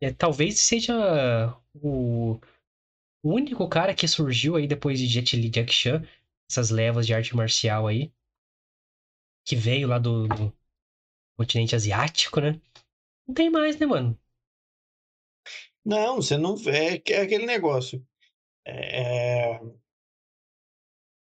[0.00, 2.40] É, talvez seja o,
[3.22, 6.02] o único cara que surgiu aí depois de Jet Li Jack Chan,
[6.50, 8.10] essas levas de arte marcial aí,
[9.44, 10.56] que veio lá do, do
[11.36, 12.58] continente asiático, né?
[13.28, 14.18] Não tem mais, né, mano?
[15.84, 17.02] Não, você não vê.
[17.06, 18.04] É é aquele negócio.
[18.66, 19.58] É,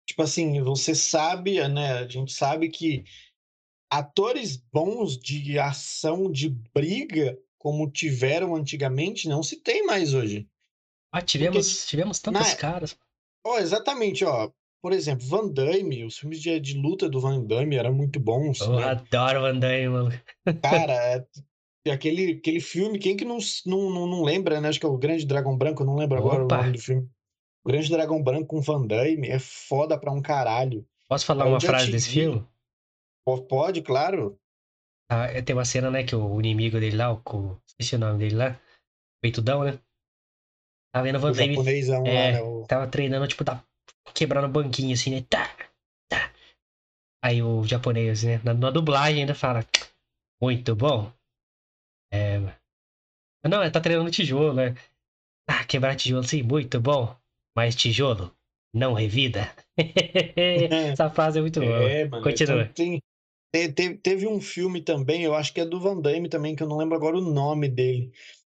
[0.09, 1.95] Tipo assim, você sabe, né?
[1.95, 3.05] A gente sabe que
[3.91, 10.49] atores bons de ação, de briga, como tiveram antigamente, não se tem mais hoje.
[11.13, 12.97] Ah, tivemos, tivemos tantos na- caras.
[13.45, 14.51] Ó, exatamente, ó.
[14.83, 18.61] Por exemplo, Van Damme, os filmes de, de luta do Van Damme eram muito bons.
[18.61, 18.85] Eu né?
[18.85, 20.11] adoro Van Damme, mano.
[20.63, 21.27] Cara, é-
[21.91, 24.69] aquele, aquele filme, quem que não, não, não, não lembra, né?
[24.69, 26.57] Acho que é o Grande Dragão Branco, eu não lembro agora Opa!
[26.57, 27.09] o nome do filme.
[27.65, 30.87] O Grande Dragão Branco com Van Damme é foda pra um caralho.
[31.09, 32.47] Posso falar É uma frase desse filme?
[33.49, 34.39] Pode, claro.
[35.11, 38.19] Ah, é, tem uma cena, né, que o inimigo dele lá, o, esqueci o nome
[38.19, 38.61] dele lá,
[39.21, 39.79] peitudão, né?
[40.93, 42.43] Tá vendo o Van Damme, japonesão lá, é, né?
[42.43, 42.65] O...
[42.67, 43.65] tava treinando, tipo, tá
[44.15, 45.25] quebrando banquinho, assim, né?
[45.29, 45.49] Tá,
[46.09, 46.33] tá.
[47.23, 49.65] Aí o japonês, né, na, na dublagem ainda fala,
[50.41, 51.13] muito bom.
[52.13, 52.39] É...
[53.49, 54.75] Não, ele tá treinando tijolo, né?
[55.49, 57.17] Ah, quebrar tijolo, sim, muito bom.
[57.57, 58.37] Mas tijolo,
[58.75, 59.55] não revida.
[60.37, 61.91] Essa frase é muito boa.
[61.91, 62.23] É, mano.
[62.23, 62.63] Continua.
[62.63, 63.03] então tem-
[63.55, 66.63] te- te- teve um filme também, eu acho que é do Van Damme também, que
[66.63, 68.13] eu não lembro agora o nome dele.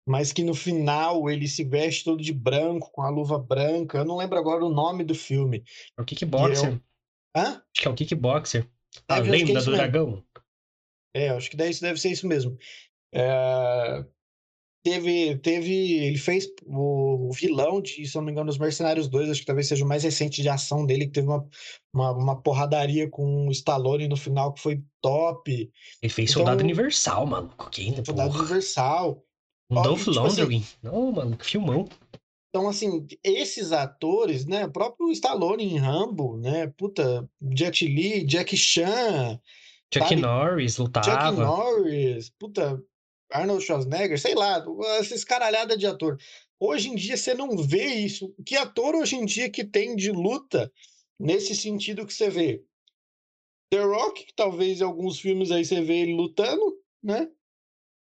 [0.06, 3.98] Mas que no final ele se veste todo de branco, com a luva branca.
[3.98, 5.62] Eu não lembro agora o nome do filme.
[5.98, 6.80] É o kickboxer.
[7.36, 7.42] Hã?
[7.42, 8.66] Acho que é o kickboxer.
[9.06, 9.76] A acho que é lenda isso do mesmo.
[9.76, 10.24] dragão.
[11.14, 12.56] É, acho que daí deve ser isso mesmo.
[13.12, 14.04] É,
[14.84, 19.40] Teve, teve, ele fez o, vilão de, se não me engano, os Mercenários 2, acho
[19.40, 21.46] que talvez seja o mais recente de ação dele, que teve uma,
[21.92, 25.70] uma, uma porradaria com o Stallone no final que foi top.
[26.00, 27.68] Ele fez Então- Soldado Universal, maluco.
[27.70, 28.40] Que ainda, Soldado porra.
[28.44, 29.22] Universal.
[29.68, 30.64] Um Dolph tipo assim- Lundgren.
[30.82, 31.86] Não, mano, que filmão.
[32.48, 34.64] Então, assim, esses atores, né?
[34.64, 36.68] O próprio Stallone em Rambo, né?
[36.78, 39.38] Puta, Jet Li, Jack Chan,
[39.92, 40.16] Sabe?
[40.16, 41.32] Norris lutava.
[41.32, 42.82] Norris, puta,
[43.30, 44.64] Arnold Schwarzenegger, sei lá,
[44.98, 46.18] essas caralhadas de ator.
[46.58, 48.34] Hoje em dia você não vê isso.
[48.44, 50.72] Que ator hoje em dia que tem de luta
[51.18, 52.64] nesse sentido que você vê?
[53.70, 57.28] The Rock, que talvez em alguns filmes aí você vê ele lutando, né?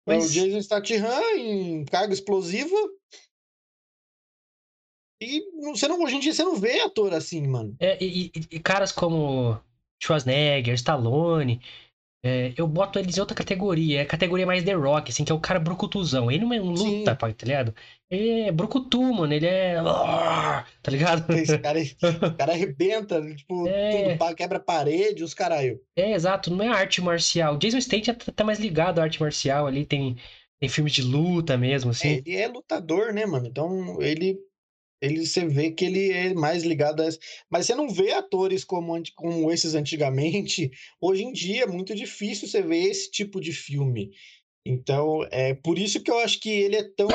[0.07, 2.77] É o Mas Jason Statham em carga explosiva.
[5.21, 5.41] E
[5.71, 7.77] você não, hoje em dia você não vê ator assim, mano.
[7.79, 9.61] é, e, e- e caras como
[10.03, 11.61] Schwarzenegger, Stallone,
[12.25, 14.01] é, eu boto eles em outra categoria.
[14.01, 16.31] É a categoria mais The Rock, assim, que é o cara brucutuzão.
[16.31, 16.99] Ele não é um Sim.
[16.99, 17.75] luta, pá, tá ligado?
[18.09, 19.33] Ele é brucutu, mano.
[19.33, 19.75] Ele é.
[20.83, 21.33] Tá ligado?
[21.33, 21.95] Esse cara, esse
[22.39, 24.17] cara arrebenta, tipo, É.
[24.17, 25.81] tudo, quebra parede, os caralho.
[25.97, 27.57] É, exato, não é arte marcial.
[27.57, 30.17] Jason Statham tá, mais ligado à arte marcial ali, tem,
[30.61, 32.09] tem filmes de luta mesmo, É, assim.
[32.25, 33.47] ele é lutador, né, mano?
[33.47, 34.39] Então ele,
[35.03, 37.09] ele você vê que ele é mais ligado a.
[37.51, 40.71] Mas você não vê atores como, como esses antigamente.
[41.01, 44.13] Hoje em dia é muito difícil você ver esse tipo de filme.
[44.65, 47.13] Então, é por isso que eu acho que ele é tão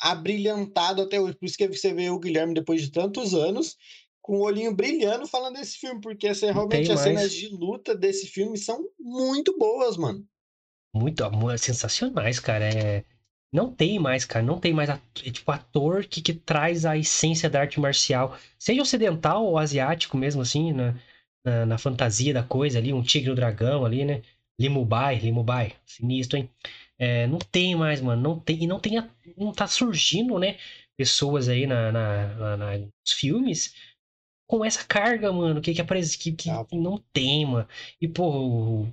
[0.00, 1.36] abrilhantado até hoje.
[1.36, 3.76] Por isso que você vê o Guilherme, depois de tantos anos,
[4.22, 8.26] com o olhinho brilhando falando desse filme, porque assim, realmente as cenas de luta desse
[8.26, 10.24] filme são muito boas, mano.
[10.94, 12.68] Muito, mu- sensacionais, cara.
[12.68, 13.04] É...
[13.52, 14.44] Não tem mais, cara.
[14.44, 18.36] Não tem mais ator, tipo, ator que, que traz a essência da arte marcial.
[18.58, 20.94] Seja ocidental ou asiático mesmo, assim, na,
[21.44, 22.92] na, na fantasia da coisa ali.
[22.92, 24.22] Um tigre e um dragão ali, né?
[24.60, 25.74] Limubai, Limubai.
[25.86, 26.50] Sinistro, hein?
[26.98, 28.20] É, não tem mais, mano.
[28.22, 28.92] Não tem, e não tem,
[29.36, 30.58] não tá surgindo, né?
[30.96, 33.74] Pessoas aí na, na, na- nos filmes
[34.46, 35.60] com essa carga, mano.
[35.60, 36.66] Que, que, aparece, que, que Ah.
[36.72, 37.68] não tem, mano.
[38.00, 38.84] E, pô,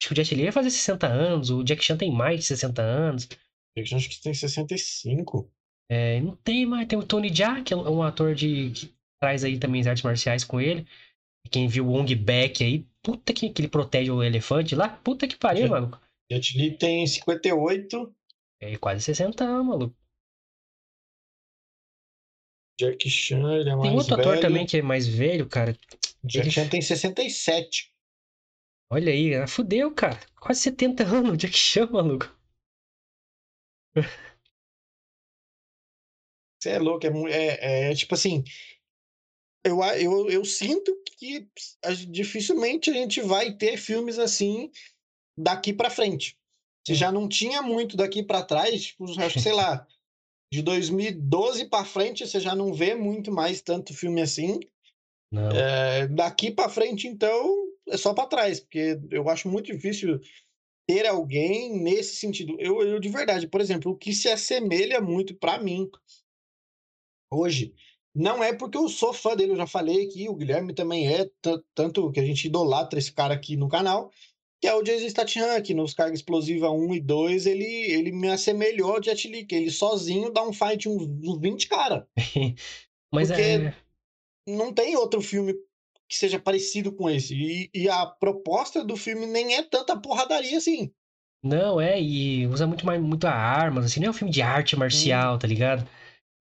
[0.00, 2.46] acho que o Jet Li vai fazer 60 anos, o Jack Chan tem mais de
[2.46, 3.28] 60 anos.
[3.76, 5.50] Eu acho que tem 65.
[5.90, 6.86] É, não tem mais.
[6.86, 10.02] Tem o Tony Jaa, que é um ator de, que traz aí também as artes
[10.04, 10.86] marciais com ele.
[11.50, 15.28] Quem viu o Wong Back aí, puta que, que ele protege o elefante lá, puta
[15.28, 16.00] que pariu, maluco.
[16.30, 18.14] Jet Li tem 58.
[18.60, 19.96] É quase 60 anos, maluco.
[22.80, 25.76] Jack Chan, ele é mais Tem outro ator também que é mais velho, cara.
[26.24, 27.92] Jack ele- Chan tem 67.
[28.90, 30.18] Olha aí, fudeu, cara.
[30.40, 32.34] Quase 70 anos, Jack Chan, maluco.
[36.60, 38.42] Você é louco, é, mu- é, é tipo assim.
[39.64, 41.48] Eu, eu, eu sinto que
[42.08, 44.70] dificilmente a gente vai ter filmes assim
[45.38, 46.38] daqui pra frente.
[46.86, 49.86] Se já não tinha muito daqui pra trás, tipo, acho que sei lá,
[50.52, 54.60] de 2012 pra frente você já não vê muito mais tanto filme assim.
[55.56, 60.20] É, daqui pra frente, então, é só pra trás, porque eu acho muito difícil
[60.86, 62.56] ter alguém nesse sentido.
[62.58, 65.90] Eu, eu de verdade, por exemplo, o que se assemelha muito pra mim
[67.32, 67.74] hoje,
[68.14, 71.28] não é porque eu sou fã dele, eu já falei aqui, o Guilherme também é,
[71.42, 74.10] tan- tanto que a gente idolatra esse cara aqui no canal,
[74.60, 78.28] que é o Jason Statham, que nos Carga Explosiva 1 e 2, ele, ele me
[78.30, 82.08] assemelhou ao Jet Li, que ele sozinho dá um fight uns, uns 20 cara.
[83.12, 83.76] Mas porque- é.
[84.48, 85.54] não tem outro filme
[86.14, 87.34] que seja parecido com esse.
[87.34, 90.92] E, e a proposta do filme nem é tanta porradaria assim.
[91.42, 94.76] Não, é, e usa muito mais muito armas, assim, não é um filme de arte
[94.76, 95.86] marcial, tá ligado?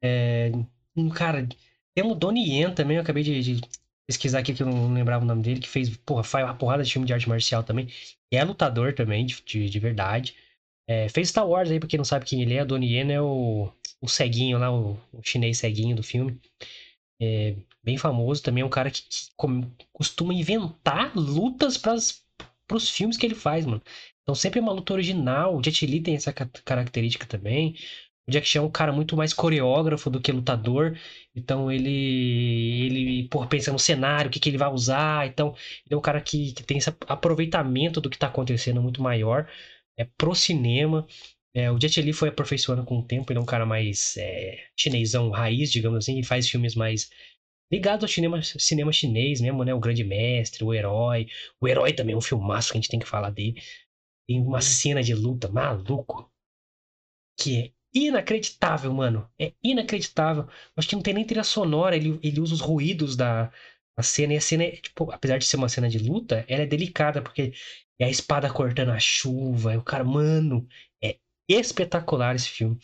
[0.01, 0.51] É,
[0.95, 1.45] um cara,
[1.93, 3.61] tem o Donnie Yen também, eu acabei de, de
[4.07, 6.83] pesquisar aqui que eu não lembrava o nome dele, que fez, porra, faz uma porrada
[6.83, 7.89] de filme de arte marcial também.
[8.31, 10.35] E é lutador também, de, de, de verdade.
[10.87, 13.11] É, fez Star Wars aí, pra quem não sabe quem ele é, o Donnie Yen
[13.11, 13.69] é o,
[14.01, 16.39] o ceguinho lá, o, o chinês ceguinho do filme.
[17.21, 19.29] É, bem famoso também, é um cara que, que
[19.91, 22.23] costuma inventar lutas pras,
[22.67, 23.81] pros filmes que ele faz, mano.
[24.23, 25.55] Então sempre é uma luta original.
[25.57, 27.75] O Jet Li tem essa ca- característica também.
[28.27, 30.97] O Jack Chan é um cara muito mais coreógrafo do que lutador.
[31.35, 31.89] Então ele,
[32.85, 35.27] ele pô, pensa no cenário, o que, que ele vai usar.
[35.27, 35.49] Então
[35.85, 39.47] ele é um cara que, que tem esse aproveitamento do que tá acontecendo muito maior.
[39.97, 41.05] É pro cinema.
[41.53, 43.31] É, o Jet Li foi aperfeiçoando com o tempo.
[43.31, 46.17] Ele é um cara mais é, chinesão raiz, digamos assim.
[46.19, 47.09] E faz filmes mais
[47.71, 49.73] ligados ao cinema, cinema chinês mesmo, né?
[49.73, 51.27] O Grande Mestre, o Herói.
[51.61, 53.61] O Herói também é um filmaço que a gente tem que falar dele.
[54.27, 56.31] Tem uma cena de luta maluco
[57.37, 59.29] que é inacreditável, mano.
[59.39, 60.47] É inacreditável.
[60.75, 61.95] Acho que não tem nem trilha sonora.
[61.95, 63.51] Ele, ele usa os ruídos da,
[63.95, 64.33] da cena.
[64.33, 67.21] E a cena, é, tipo, apesar de ser uma cena de luta, ela é delicada,
[67.21, 67.53] porque
[67.99, 69.73] é a espada cortando a chuva.
[69.73, 70.67] E o cara, mano,
[71.03, 72.79] é espetacular esse filme.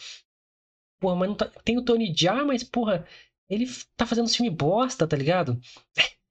[0.99, 3.05] Porra, mas não tá- tem o Tony Jaa, mas, porra,
[3.49, 3.65] ele
[3.97, 5.59] tá fazendo um filme bosta, tá ligado?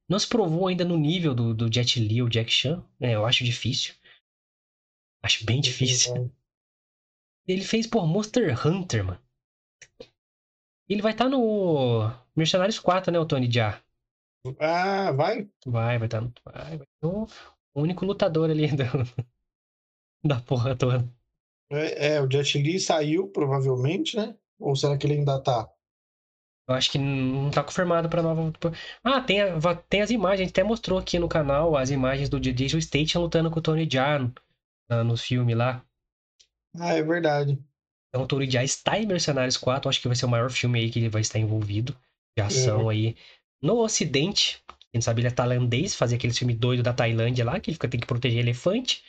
[0.09, 2.83] Não se provou ainda no nível do, do Jet Li ou Jack Chan.
[2.99, 3.15] né?
[3.15, 3.95] eu acho difícil.
[5.23, 6.33] Acho bem difícil.
[7.47, 9.21] Ele fez, pô, Monster Hunter, mano.
[10.89, 13.83] Ele vai estar no Mercenários 4, né, o Tony Jaa?
[14.59, 15.51] Ah, vai.
[15.67, 16.33] Vai, vai estar no.
[16.45, 18.85] Vai, vai o único lutador ali do,
[20.25, 21.09] da porra toda.
[21.71, 24.37] É, é, o Jet Li saiu, provavelmente, né?
[24.59, 25.71] Ou será que ele ainda tá?
[26.69, 28.53] Eu acho que não tá confirmado pra nova.
[29.03, 32.29] Ah, tem, a- tem as imagens, a gente até mostrou aqui no canal as imagens
[32.29, 34.31] do Jason Statham lutando com o Tony Jaa
[34.91, 35.83] ah, nos filmes lá.
[36.79, 37.59] Ah, é verdade.
[38.09, 40.79] Então o Tony Jaa está em Mercenários 4, acho que vai ser o maior filme
[40.79, 41.97] aí que ele vai estar envolvido
[42.37, 43.17] de ação aí
[43.63, 44.63] no Ocidente.
[44.93, 47.89] Quem sabe ele é tailandês, fazer aquele filme doido da Tailândia lá, que ele fica,
[47.89, 49.05] tem que proteger elefante.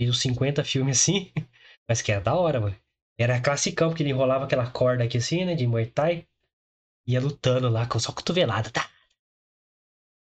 [0.00, 1.30] E os 50 filmes assim.
[1.88, 2.76] Mas que era da hora, mano.
[3.18, 6.26] Era classicão, porque ele enrolava aquela corda aqui assim, né, de Muay Thai.
[7.08, 8.90] Ia lutando lá com só cotovelada, tá?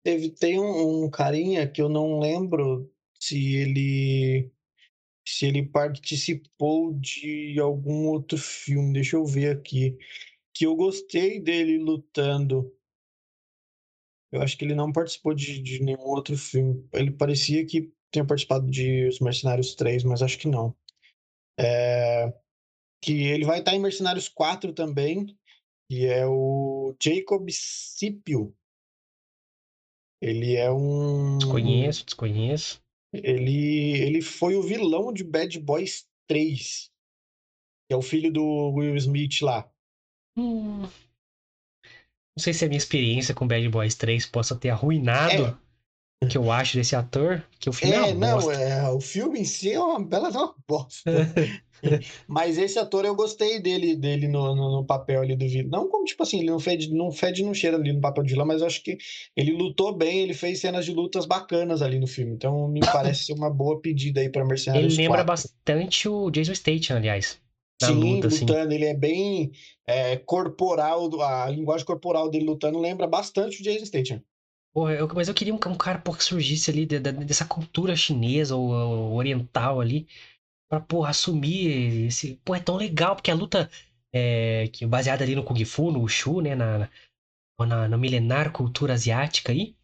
[0.04, 4.52] Teve, tem um, um carinha que eu não lembro se ele
[5.24, 8.94] se ele participou de algum outro filme.
[8.94, 9.96] Deixa eu ver aqui.
[10.52, 12.76] Que eu gostei dele lutando.
[14.32, 16.84] Eu acho que ele não participou de, de nenhum outro filme.
[16.94, 20.76] Ele parecia que tinha participado de Os Mercenários 3, mas acho que não.
[21.60, 22.34] É,
[23.02, 25.38] que ele vai estar em Mercenários 4 também,
[25.92, 28.56] que é o Jacob Scipio.
[30.22, 31.38] Ele é um.
[31.38, 32.82] Desconheço, desconheço.
[33.12, 36.90] Ele, ele foi o vilão de Bad Boys 3,
[37.90, 39.70] que é o filho do Will Smith lá.
[40.38, 40.84] Hum.
[40.84, 45.71] Não sei se a minha experiência com Bad Boys 3 possa ter arruinado o
[46.30, 48.54] que eu acho desse ator, que o filme é, É, não, bosta.
[48.54, 51.04] é, o filme em si é uma bela de uma bosta.
[52.28, 55.82] Mas esse ator eu gostei dele, dele no, no, no papel ali do vilão.
[55.82, 58.30] Não como, tipo assim, ele não fede, não fede não cheira ali no papel de
[58.34, 58.98] vilão, mas eu acho que
[59.36, 62.34] ele lutou bem, ele fez cenas de lutas bacanas ali no filme.
[62.34, 65.26] Então me parece ser uma boa pedida aí pra Ele Mercenários lembra 4.
[65.26, 67.40] bastante o Jason Statham, aliás.
[67.84, 68.42] Sim, luta, assim.
[68.42, 69.52] lutando, ele é bem
[69.88, 74.22] é, corporal, a linguagem corporal dele lutando lembra bastante o Jason Statham.
[74.74, 77.46] Porra, eu- mas eu queria um, um cara pô, que surgisse ali de- de- dessa
[77.46, 80.08] cultura chinesa ou, ou oriental ali,
[80.70, 82.36] pra, porra, assumir esse.
[82.46, 83.70] Pô, é tão legal, porque a luta
[84.14, 86.80] é que baseada ali no Kung Fu, no Wushu, né, na,
[87.60, 89.76] na, na, na milenar cultura asiática aí,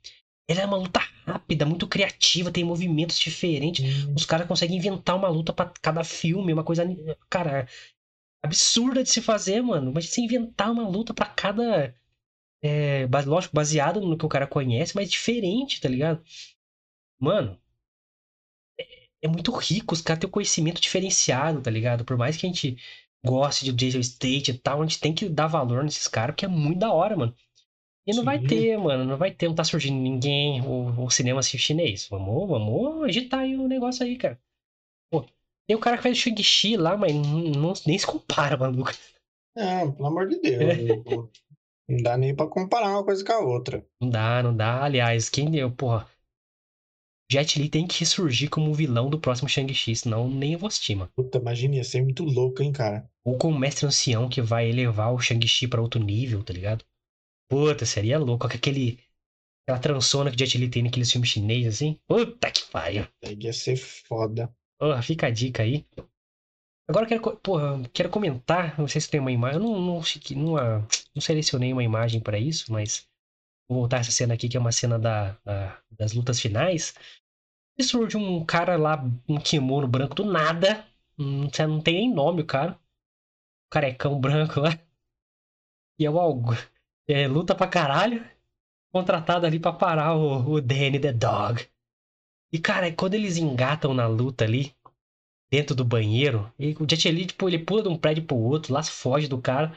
[0.50, 4.06] ela é uma luta rápida, muito criativa, tem movimentos diferentes.
[4.16, 6.86] Os caras conseguem inventar uma luta pra cada filme, uma coisa,
[7.30, 7.68] cara,
[8.44, 9.92] absurda de se fazer, mano.
[9.94, 11.94] Mas você inventar uma luta pra cada.
[12.62, 16.24] É, lógico, baseado no que o cara conhece, mas diferente, tá ligado?
[17.20, 17.60] Mano,
[18.80, 22.06] é, é muito rico, os caras têm um conhecimento diferenciado, tá ligado?
[22.06, 22.78] Por mais que a gente
[23.26, 26.46] goste de Jason State e tal, a gente tem que dar valor nesses caras, porque
[26.46, 27.36] é muito da hora, mano.
[28.08, 28.48] E não vai Sim.
[28.48, 32.08] ter, mano, não vai ter, não tá surgindo ninguém, o, o cinema assim, chinês.
[32.10, 34.40] Vamos, vamos agitar aí o negócio aí, cara.
[35.12, 35.26] Pô,
[35.68, 38.92] tem o cara que faz o Shang-Chi lá, mas não, não- nem se compara, maluco.
[39.56, 40.78] Não, pelo amor de Deus.
[41.90, 43.86] Não dá nem pra comparar uma coisa com a outra.
[44.02, 44.84] Não dá, não dá.
[44.84, 46.08] Aliás, quem deu, porra.
[47.30, 50.68] Jet Li tem que ressurgir como o vilão do próximo Shang-Chi, senão nem eu vou
[50.68, 51.12] assistir, mano.
[51.14, 53.10] Puta, imagina, ia ser muito louco, hein, cara.
[53.26, 56.86] Ou como mestre ancião que vai elevar o Shang-Chi pra outro nível, tá ligado?
[57.50, 58.48] Puta, seria louco.
[58.48, 59.00] Com aquele.
[59.64, 62.00] Aquela transona que o Jet Li tem naqueles filmes chineses, assim.
[62.08, 63.06] Puta que pariu.
[63.26, 64.50] Aí Ia ser foda.
[64.80, 65.86] Porra, fica a dica aí.
[66.88, 68.78] Agora eu quero, porra, quero comentar.
[68.80, 69.58] Não sei se tem uma imagem.
[69.62, 70.02] Eu não, não,
[70.36, 70.80] não, ah,
[71.14, 73.08] não selecionei uma imagem pra isso, mas.
[73.70, 76.94] Vou voltar essa cena aqui, que é uma cena da, da- das lutas finais.
[77.78, 80.86] E surge um cara lá, um kimono branco do nada.
[81.18, 82.80] Não, sei- não tem nem nome o cara.
[83.72, 84.72] Carecão branco lá.
[86.00, 86.54] E é o algo.
[87.08, 88.26] É, luta pra caralho.
[88.94, 91.68] Contratado ali pra parar o, o Danny the Dog.
[92.54, 94.76] E, cara, quando eles engatam na luta ali,
[95.52, 98.74] dentro do banheiro, e o Jet Li, tipo, ele pula de um prédio pro outro,
[98.74, 99.76] lá foge do cara,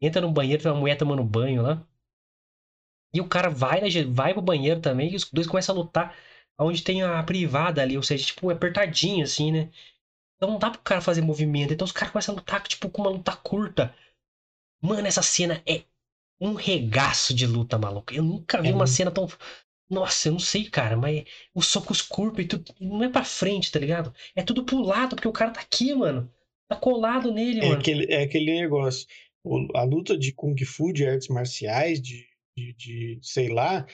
[0.00, 1.86] entra no banheiro, tem uma mulher tomando banho lá.
[3.14, 6.16] E o cara vai, né, vai pro banheiro também, e os dois começam a lutar
[6.58, 9.70] onde tem a privada ali, ou seja, tipo, apertadinho assim, né?
[10.36, 11.72] Então não dá pro cara fazer movimento.
[11.72, 13.94] Então os caras começam a lutar, tipo, com uma luta curta.
[14.82, 15.84] Mano, essa cena é
[16.40, 18.12] um regaço de luta, maluco.
[18.12, 19.28] Eu nunca vi É uma cena tão.
[19.88, 21.24] Nossa, eu não sei, cara, mas
[21.54, 22.74] os socos curtos e tudo.
[22.80, 24.12] Não é pra frente, tá ligado?
[24.34, 26.32] É tudo pro lado, porque o cara tá aqui, mano.
[26.68, 27.80] Tá colado nele, É mano.
[27.80, 29.06] aquele, é aquele negócio.
[29.44, 32.26] O- a luta de Kung Fu, de artes marciais, de,
[32.56, 33.86] de, de sei lá,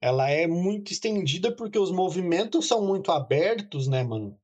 [0.00, 4.38] ela é muito estendida porque os movimentos são muito abertos, né, mano?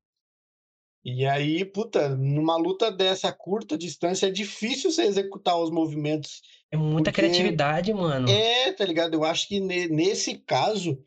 [1.04, 6.42] E aí, puta, numa luta dessa curta distância é difícil você executar os movimentos.
[6.70, 8.28] É muita porque criatividade, mano.
[8.30, 9.14] É, tá ligado?
[9.14, 11.02] Eu acho que ne- nesse caso,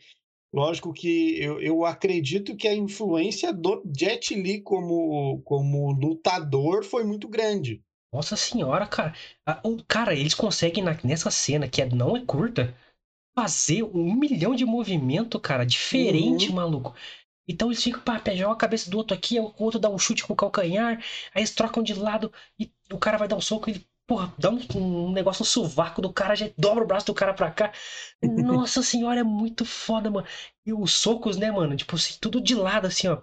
[0.54, 7.06] lógico que eu, eu acredito que a influência do Jet Li como, como lutador foi
[7.06, 7.82] muito grande.
[8.14, 9.14] Nossa senhora, cara.
[9.88, 12.76] Cara, eles conseguem nessa cena, que é- não é curta,
[13.38, 16.56] fazer um milhão de movimento, cara, diferente, Uhum.
[16.56, 16.94] maluco.
[17.48, 19.98] Então eles ficam, pá, pé, joga a cabeça do outro aqui, o outro dá um
[19.98, 20.98] chute com o calcanhar,
[21.34, 24.32] aí eles trocam de lado e o cara vai dar um soco e ele porra,
[24.38, 27.50] dá um, um negócio no sovaco do cara, já dobra o braço do cara pra
[27.52, 27.72] cá.
[28.22, 30.28] Nossa senhora, é muito foda, mano.
[30.66, 31.76] E os socos, né, mano?
[31.76, 33.18] Tipo assim, tudo de lado, assim, ó.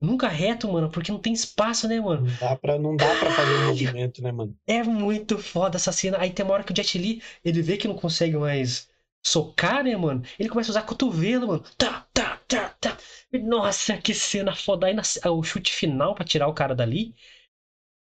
[0.00, 2.26] Nunca reto, mano, porque não tem espaço, né, mano?
[2.26, 4.54] Não dá pra, não dá pra fazer movimento, né, mano?
[4.66, 6.18] É muito foda essa cena.
[6.20, 8.88] Aí tem uma hora que o Jet Li, ele vê que não consegue mais
[9.26, 10.22] socar, né, mano?
[10.38, 11.64] Ele começa a usar cotovelo, mano.
[11.76, 12.96] Tá, tá, tá, tá.
[13.32, 14.86] Nossa, que cena foda.
[14.86, 15.02] Aí na,
[15.32, 17.14] o chute final pra tirar o cara dali.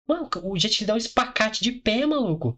[0.07, 2.57] Mano, o Jet Li dá um espacate de pé, maluco.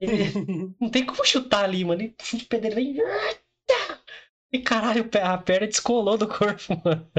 [0.00, 0.12] Ele
[0.80, 2.02] não tem como chutar ali, mano.
[2.02, 2.98] Ele chute o pé dele
[4.50, 7.10] e caralho, a perna descolou do corpo, mano.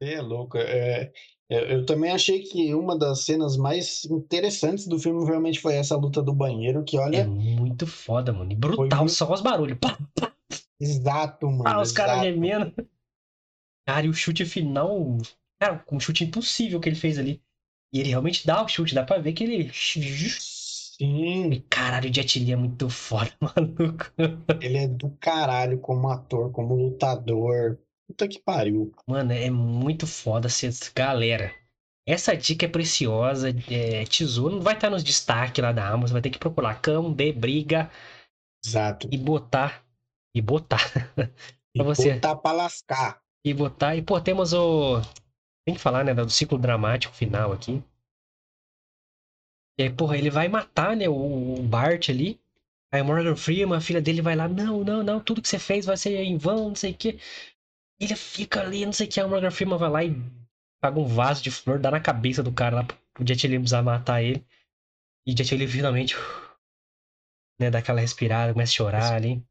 [0.00, 0.56] É louco.
[0.56, 1.12] É,
[1.50, 5.96] é, eu também achei que uma das cenas mais interessantes do filme realmente foi essa
[5.96, 7.18] luta do banheiro, que olha.
[7.18, 8.52] É muito foda, mano.
[8.52, 9.12] E brutal, muito...
[9.12, 9.76] só os barulhos.
[9.78, 10.32] Pá, pá.
[10.80, 11.64] Exato, mano.
[11.66, 12.72] Ah, os caras gemendo.
[13.84, 15.18] Cara, e o chute final.
[15.60, 17.42] Cara, um chute impossível que ele fez ali.
[17.92, 19.70] E ele realmente dá o chute, dá pra ver que ele.
[19.74, 21.64] Sim.
[21.68, 24.12] Caralho, o Jet Li é muito foda, maluco.
[24.60, 27.76] Ele é do caralho como ator, como lutador.
[28.10, 28.92] Puta que pariu.
[29.06, 31.54] Mano, é muito foda ser galera.
[32.04, 36.22] Essa dica é preciosa, é tesouro, não vai estar nos destaques lá da Amazon, vai
[36.22, 37.88] ter que procurar cão de briga.
[38.64, 39.08] Exato.
[39.12, 39.84] E botar.
[40.34, 40.80] E botar.
[41.14, 41.32] pra
[41.72, 42.14] e você.
[42.14, 43.22] botar pra lascar.
[43.44, 43.94] E botar.
[43.94, 45.00] E, pô, temos o.
[45.64, 47.80] Tem que falar, né, do ciclo dramático final aqui.
[49.78, 52.40] E aí, porra, ele vai matar, né, o Bart ali.
[52.92, 55.60] Aí o Morgan Freeman, a filha dele, vai lá, não, não, não, tudo que você
[55.60, 57.20] fez vai ser em vão, não sei o quê.
[58.00, 60.16] Ele fica ali, não sei o que, a Morgan Freeman vai lá e
[60.80, 63.82] paga um vaso de flor, dá na cabeça do cara lá pro Jet Li precisar
[63.82, 64.44] matar ele.
[65.26, 66.16] E Jet Li finalmente,
[67.60, 69.44] né, dá aquela respirada, começa a chorar ali.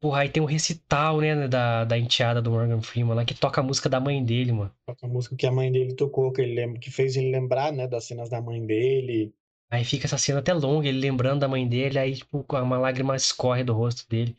[0.00, 3.60] Porra, aí tem um recital, né, da, da enteada do Morgan Freeman lá, que toca
[3.60, 4.74] a música da mãe dele, mano.
[4.86, 7.72] Toca a música que a mãe dele tocou, que, ele lembra, que fez ele lembrar,
[7.72, 9.34] né, das cenas da mãe dele.
[9.70, 13.16] Aí fica essa cena até longa, ele lembrando da mãe dele, aí, tipo, uma lágrima
[13.16, 14.36] escorre do rosto dele.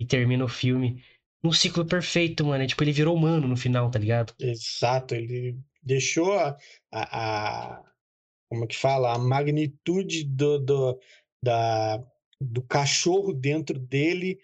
[0.00, 1.02] E termina o filme
[1.42, 2.64] num ciclo perfeito, mano.
[2.64, 4.34] É, tipo, ele virou humano no final, tá ligado?
[4.38, 6.56] Exato, ele deixou a,
[6.92, 7.82] a,
[8.50, 9.14] como é que fala?
[9.14, 11.00] A magnitude do, do,
[11.42, 12.02] da,
[12.40, 14.38] do cachorro dentro dele.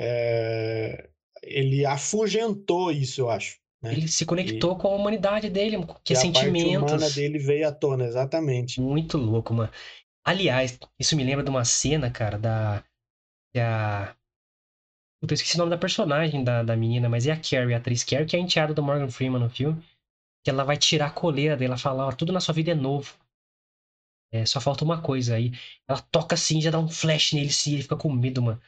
[0.00, 1.10] É,
[1.42, 3.58] ele afugentou isso, eu acho.
[3.82, 3.92] Né?
[3.92, 6.74] Ele se conectou e, com a humanidade dele, que, a sentimentos.
[6.74, 8.80] A parte humana dele veio à tona, exatamente.
[8.80, 9.70] Muito louco, mano.
[10.24, 12.84] Aliás, isso me lembra de uma cena, cara, da.
[13.52, 14.14] Que a,
[15.22, 18.02] eu esqueci o nome da personagem da, da menina, mas é a Carrie, a atriz
[18.02, 19.82] Carrie, que é a enteada do Morgan Freeman no filme.
[20.42, 23.14] Que ela vai tirar a coleira dela, fala, ó, tudo na sua vida é novo.
[24.32, 25.52] É, só falta uma coisa aí.
[25.86, 28.60] Ela toca assim, já dá um flash nele, sim, ele fica com medo, mano.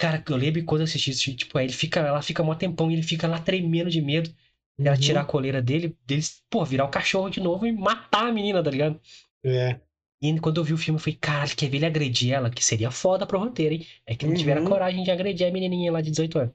[0.00, 2.90] Cara, eu lembro quando eu assisti isso, tipo, aí ele fica, ela fica mó tempão
[2.90, 4.30] e ele fica lá tremendo de medo.
[4.78, 4.86] Uhum.
[4.86, 8.32] Ela tirar a coleira dele, deles, pô, virar o cachorro de novo e matar a
[8.32, 9.00] menina, tá ligado?
[9.44, 9.80] É.
[10.20, 12.50] E quando eu vi o filme, eu falei, caralho, quer ver ele agredir ela?
[12.50, 13.86] Que seria foda pro roteiro, hein?
[14.04, 14.38] É que não uhum.
[14.38, 16.54] tiveram coragem de agredir a menininha lá de 18 anos.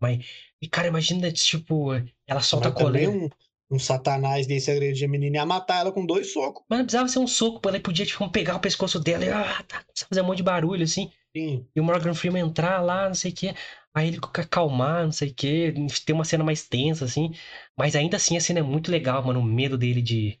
[0.00, 0.24] Mas,
[0.60, 1.92] e cara, imagina, tipo,
[2.26, 3.10] ela solta Mas a coleira.
[3.10, 3.28] Um,
[3.70, 6.64] um satanás desse agredir a menina ia matar ela com dois socos.
[6.68, 9.62] Mas não precisava ser um soco, ela podia, tipo, pegar o pescoço dela e ah,
[9.66, 11.10] tá, fazer um monte de barulho, assim.
[11.36, 11.66] Sim.
[11.74, 13.54] E o Morgan Freeman entrar lá, não sei o quê.
[13.94, 15.74] Aí ele acalmar, não sei o quê.
[16.04, 17.34] Ter uma cena mais tensa, assim.
[17.76, 19.40] Mas ainda assim a cena é muito legal, mano.
[19.40, 20.38] O medo dele de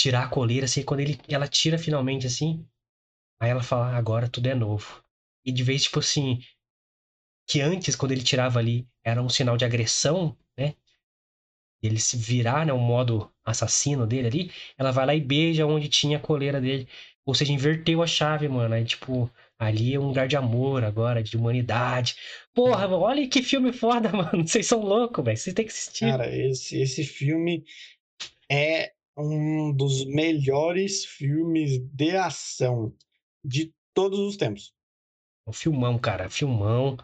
[0.00, 2.66] tirar a coleira, assim, quando ele, ela tira finalmente, assim,
[3.38, 5.04] aí ela fala, agora tudo é novo.
[5.44, 6.40] E de vez, tipo assim,
[7.46, 10.74] que antes, quando ele tirava ali, era um sinal de agressão, né?
[11.82, 15.88] Ele se virar, né, o modo assassino dele ali, ela vai lá e beija onde
[15.88, 16.88] tinha a coleira dele.
[17.24, 18.74] Ou seja, inverteu a chave, mano.
[18.74, 22.16] Aí, tipo, ali é um lugar de amor agora, de humanidade.
[22.54, 24.46] Porra, olha que filme foda, mano.
[24.46, 25.36] Vocês são loucos, velho.
[25.36, 26.06] Vocês têm que assistir.
[26.06, 27.64] Cara, esse, esse filme
[28.50, 32.94] é um dos melhores filmes de ação
[33.44, 34.72] de todos os tempos.
[35.46, 36.96] Um filmão, cara, filmão.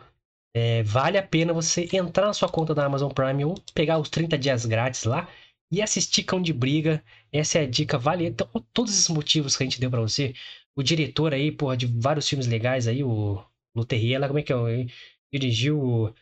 [0.55, 4.09] É, vale a pena você entrar na sua conta da Amazon Prime ou pegar os
[4.09, 5.29] 30 dias grátis lá
[5.71, 7.05] e assistir Cão de Briga.
[7.33, 10.35] Essa é a dica, vale então, todos esses motivos que a gente deu para você.
[10.75, 13.43] O diretor aí, porra, de vários filmes legais aí, o
[13.75, 14.57] Luterriela, como é que é?
[14.57, 14.93] Ele
[15.33, 16.15] dirigiu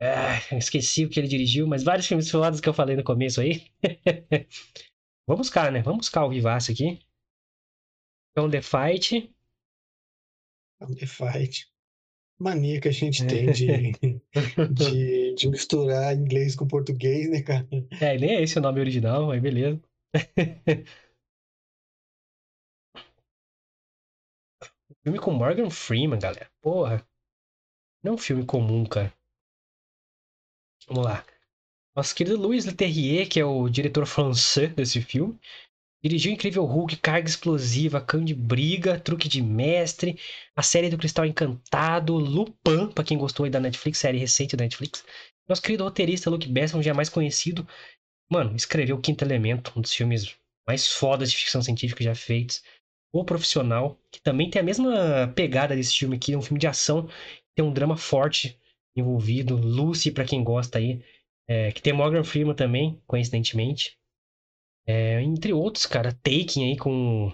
[0.00, 3.40] ah, esqueci o que ele dirigiu, mas vários filmes fodas que eu falei no começo
[3.40, 3.66] aí.
[5.26, 5.82] Vamos buscar, né?
[5.82, 7.00] Vamos buscar o Vivaço aqui.
[8.30, 9.34] Então, The Fight.
[10.76, 11.68] Então, The Fight.
[12.40, 13.66] Mania que a gente tem de,
[14.72, 17.68] de, de, misturar inglês com português, né, cara?
[18.00, 19.82] É, nem é esse o nome original, aí beleza.
[25.02, 26.50] filme com Morgan Freeman, galera.
[26.60, 27.04] Porra.
[28.02, 29.12] Não é um filme comum, cara.
[30.88, 31.24] Vamos lá.
[31.94, 35.38] Nosso querido Louis Leterrier, que é o diretor francês desse filme,
[36.02, 40.16] Dirigiu Incrível Hulk, Carga Explosiva, Cão de Briga, Truque de Mestre,
[40.54, 44.62] a série do Cristal Encantado, Lupin, pra quem gostou aí da Netflix, série recente da
[44.62, 45.04] Netflix.
[45.48, 47.66] Nosso querido roteirista Luke Besson, já mais conhecido,
[48.30, 50.36] mano, escreveu O Quinto Elemento, um dos filmes
[50.66, 52.62] mais fodas de ficção científica já feitos.
[53.12, 56.66] O Profissional, que também tem a mesma pegada desse filme aqui, é um filme de
[56.66, 57.08] ação,
[57.56, 58.57] tem um drama forte
[59.00, 59.56] envolvido.
[59.56, 61.02] Lucy, para quem gosta aí,
[61.46, 63.98] é, que tem Morgan Freeman também, coincidentemente.
[64.86, 67.32] É, entre outros, cara, Taken aí com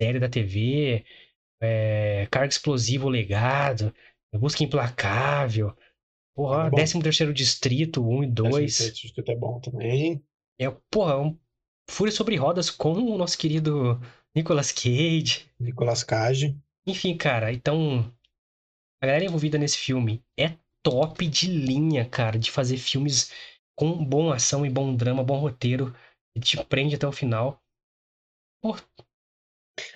[0.00, 1.04] série da TV,
[1.60, 3.94] é, Carga Explosivo Legado,
[4.34, 5.74] Busca Implacável,
[6.34, 8.92] porra, é 13 terceiro Distrito, 1 e 2.
[8.92, 10.22] Distrito é bom também.
[10.58, 11.38] É, porra, um
[11.88, 14.00] Fúria sobre Rodas com o nosso querido
[14.34, 15.46] Nicolas Cage.
[15.58, 16.58] Nicolas Cage.
[16.86, 18.12] Enfim, cara, então
[19.02, 23.32] a galera envolvida nesse filme é top de linha, cara, de fazer filmes
[23.74, 25.92] com boa ação e bom drama, bom roteiro
[26.36, 27.60] e te prende até o final.
[28.62, 28.76] Pô,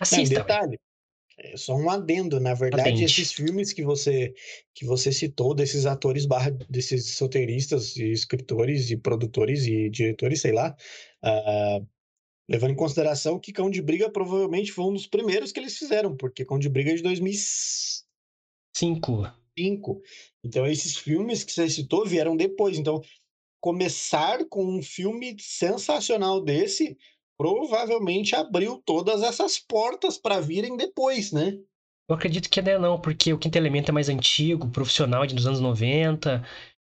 [0.01, 0.35] assista.
[0.35, 0.81] Não, detalhe,
[1.39, 3.05] é só um adendo, na verdade, Adente.
[3.05, 4.35] esses filmes que você
[4.75, 10.51] que você citou, desses atores barra, desses roteiristas e escritores e produtores e diretores, sei
[10.53, 10.77] lá,
[11.25, 11.87] uh,
[12.51, 16.17] levando em consideração que Cão de Briga provavelmente foi um dos primeiros que eles fizeram,
[16.17, 19.33] porque Cão de Briga é de 2005.
[20.45, 22.79] Então, esses filmes que você citou vieram depois.
[22.79, 23.03] Então,
[23.61, 26.97] começar com um filme sensacional desse
[27.39, 31.57] provavelmente abriu todas essas portas para virem depois, né?
[32.09, 35.47] Eu acredito que é não, porque o Quinto Elemento é mais antigo, profissional de dos
[35.47, 36.43] anos 90.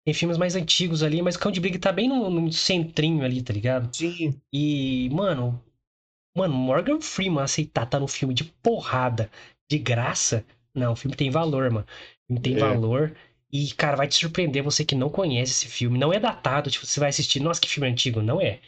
[0.06, 3.24] Tem filmes mais antigos ali, mas o Cão de Briga tá bem no, no centrinho
[3.24, 3.94] ali, tá ligado?
[3.96, 4.40] Sim.
[4.52, 5.62] E, mano,
[6.36, 9.30] mano, Morgan Freeman aceitar tá no filme de porrada,
[9.70, 10.46] de graça.
[10.74, 11.86] Não, o filme tem valor, mano.
[12.30, 12.60] O filme tem é.
[12.60, 13.16] valor.
[13.52, 15.98] E, cara, vai te surpreender você que não conhece esse filme.
[15.98, 18.22] Não é datado, tipo, você vai assistir, nossa, que filme antigo.
[18.22, 18.60] Não é.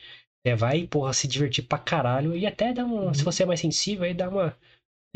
[0.44, 2.36] Você vai, porra, se divertir pra caralho.
[2.36, 3.04] E até dá uma.
[3.04, 3.14] Uhum.
[3.14, 4.58] Se você é mais sensível, aí dá uma.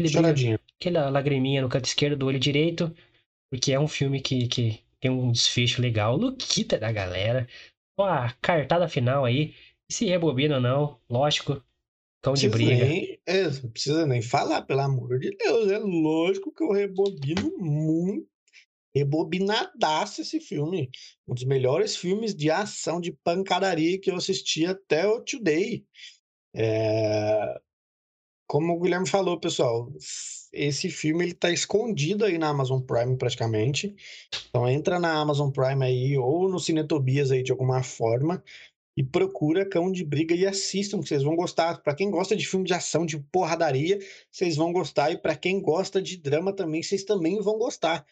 [0.08, 0.60] Choradinha.
[0.80, 2.96] Aquela lagriminha no canto esquerdo do olho direito.
[3.50, 6.16] Porque é um filme que, que tem um desfecho legal.
[6.16, 7.48] Luquita da galera.
[7.98, 9.56] Ó, a cartada final aí.
[9.90, 11.64] Se rebobina ou não, lógico.
[12.22, 12.86] Cão de briga.
[12.86, 15.72] Nem, é, não precisa nem falar, pelo amor de Deus.
[15.72, 18.28] É lógico que eu rebobino muito
[18.96, 20.90] rebobinadaço esse filme.
[21.28, 25.86] Um dos melhores filmes de ação, de pancadaria que eu assisti até o Today.
[26.56, 27.60] É...
[28.48, 29.92] Como o Guilherme falou, pessoal,
[30.54, 33.94] esse filme ele tá escondido aí na Amazon Prime praticamente.
[34.50, 38.42] Então entra na Amazon Prime aí ou no Cinetobias aí de alguma forma
[38.98, 41.82] e procura Cão de Briga e assistam, que vocês vão gostar.
[41.82, 44.00] Para quem gosta de filme de ação, de porradaria,
[44.32, 48.06] vocês vão gostar e para quem gosta de drama também, vocês também vão gostar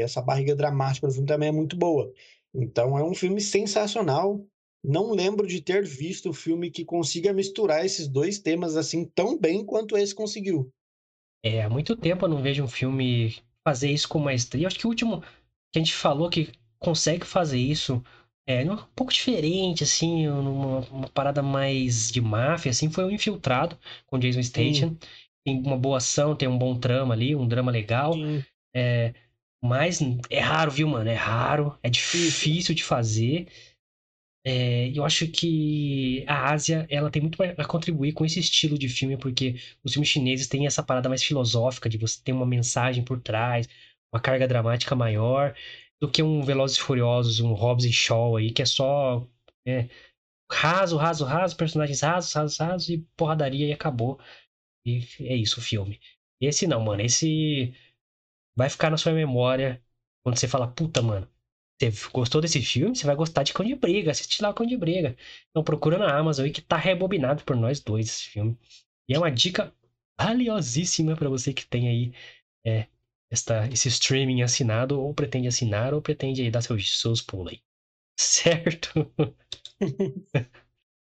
[0.00, 2.12] essa barriga dramática do filme também é muito boa.
[2.54, 4.44] Então é um filme sensacional.
[4.82, 9.38] Não lembro de ter visto um filme que consiga misturar esses dois temas assim tão
[9.38, 10.70] bem quanto esse conseguiu.
[11.42, 13.36] É, há muito tempo eu não vejo um filme
[13.66, 14.66] fazer isso com maestria.
[14.66, 15.20] Acho que o último
[15.72, 18.02] que a gente falou que consegue fazer isso
[18.46, 23.78] é um pouco diferente, assim, numa uma parada mais de máfia, assim, foi o Infiltrado
[24.06, 24.96] com Jason Statham.
[25.44, 28.12] Tem uma boa ação, tem um bom trama ali, um drama legal.
[28.74, 29.14] É,
[29.64, 31.08] mas é raro, viu, mano?
[31.08, 33.48] É raro, é difícil de fazer.
[34.46, 38.90] É, eu acho que a Ásia ela tem muito a contribuir com esse estilo de
[38.90, 43.02] filme, porque os filmes chineses têm essa parada mais filosófica de você ter uma mensagem
[43.02, 43.66] por trás,
[44.12, 45.54] uma carga dramática maior,
[45.98, 49.26] do que um Velozes e Furiosos, um Hobbs e Shaw aí, que é só
[49.66, 49.88] é,
[50.52, 54.20] raso, raso, raso, personagens rasos, rasos, rasos e porradaria e acabou.
[54.86, 55.98] E é isso o filme.
[56.40, 57.00] Esse não, mano.
[57.02, 57.74] Esse
[58.56, 59.82] vai ficar na sua memória
[60.22, 61.28] quando você fala, puta, mano,
[61.78, 62.94] você gostou desse filme?
[62.96, 65.16] Você vai gostar de Cão de Briga, assiste lá o Cão de Briga.
[65.50, 68.58] Então procura na Amazon aí que tá rebobinado por nós dois esse filme.
[69.08, 69.72] E é uma dica
[70.18, 72.14] valiosíssima para você que tem aí
[72.64, 72.86] é,
[73.30, 77.62] esta, esse streaming assinado, ou pretende assinar, ou pretende aí dar seus, seus pulos aí.
[78.16, 79.12] Certo?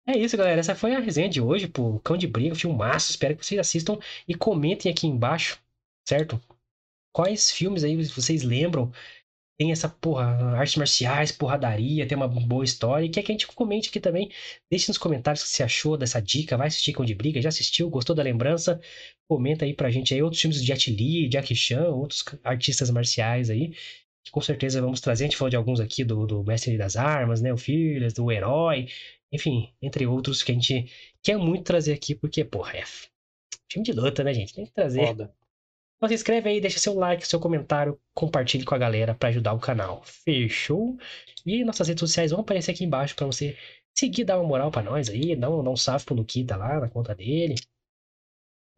[0.08, 0.60] é isso, galera.
[0.60, 2.00] Essa foi a resenha de hoje, pô.
[2.00, 3.12] Cão de Briga, filmaço.
[3.12, 5.60] Espero que vocês assistam e comentem aqui embaixo,
[6.08, 6.42] certo?
[7.18, 8.92] Quais filmes aí vocês lembram
[9.60, 10.24] tem essa porra,
[10.56, 14.30] artes marciais, porradaria, tem uma boa história, e quer que a gente comente aqui também.
[14.70, 16.56] Deixe nos comentários o que você achou dessa dica.
[16.56, 18.80] Vai assistir Cão de Briga, já assistiu, gostou da lembrança?
[19.28, 23.50] Comenta aí pra gente aí outros filmes de Jet Li, Jackie Chan, outros artistas marciais
[23.50, 23.72] aí,
[24.24, 25.24] que com certeza vamos trazer.
[25.24, 27.52] A gente falou de alguns aqui do, do Mestre das Armas, né?
[27.52, 28.90] O Fearless, do Herói,
[29.32, 30.92] enfim, entre outros que a gente
[31.24, 32.84] quer muito trazer aqui, porque, porra, é
[33.72, 34.54] filme de luta, né, gente?
[34.54, 35.08] Tem que trazer.
[35.08, 35.34] Foda.
[35.98, 39.54] Então se inscreve aí, deixa seu like, seu comentário, compartilhe com a galera para ajudar
[39.54, 40.04] o canal.
[40.04, 40.96] Fechou?
[41.46, 43.58] E nossas redes sociais vão aparecer aqui embaixo para você
[43.98, 46.80] seguir, dar uma moral pra nós aí, dá um, dá um salve pro Luquita lá
[46.80, 47.56] na conta dele.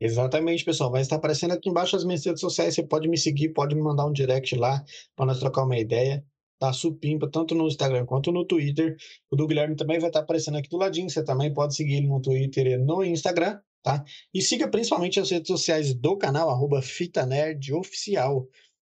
[0.02, 0.90] Exatamente, pessoal.
[0.92, 2.74] Vai estar aparecendo aqui embaixo as minhas redes sociais.
[2.74, 4.84] Você pode me seguir, pode me mandar um direct lá
[5.16, 6.26] para nós trocar uma ideia.
[6.58, 8.96] Tá supimpa, tanto no Instagram quanto no Twitter.
[9.30, 11.10] O do Guilherme também vai estar aparecendo aqui do ladinho.
[11.10, 14.04] Você também pode seguir ele no Twitter e no Instagram, tá?
[14.34, 18.48] E siga principalmente as redes sociais do canal, arroba Fita Nerd Oficial.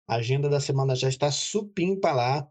[0.06, 2.48] A agenda da semana já está supimpa lá.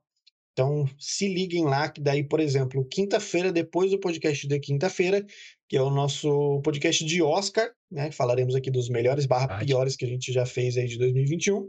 [0.53, 5.23] Então, se liguem lá, que daí, por exemplo, quinta-feira, depois do podcast de quinta-feira,
[5.69, 8.09] que é o nosso podcast de Oscar, né?
[8.11, 11.67] Falaremos aqui dos melhores barra piores que a gente já fez aí de 2021.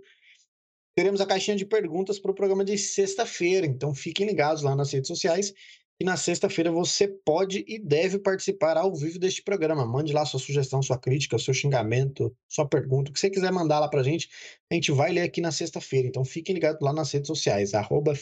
[0.97, 4.93] Teremos a caixinha de perguntas para o programa de sexta-feira, então fiquem ligados lá nas
[4.93, 5.53] redes sociais.
[6.01, 9.85] E na sexta-feira você pode e deve participar ao vivo deste programa.
[9.85, 13.81] Mande lá sua sugestão, sua crítica, seu xingamento, sua pergunta, o que você quiser mandar
[13.81, 14.31] lá para a gente,
[14.71, 16.07] a gente vai ler aqui na sexta-feira.
[16.07, 18.13] Então fiquem ligados lá nas redes sociais, arroba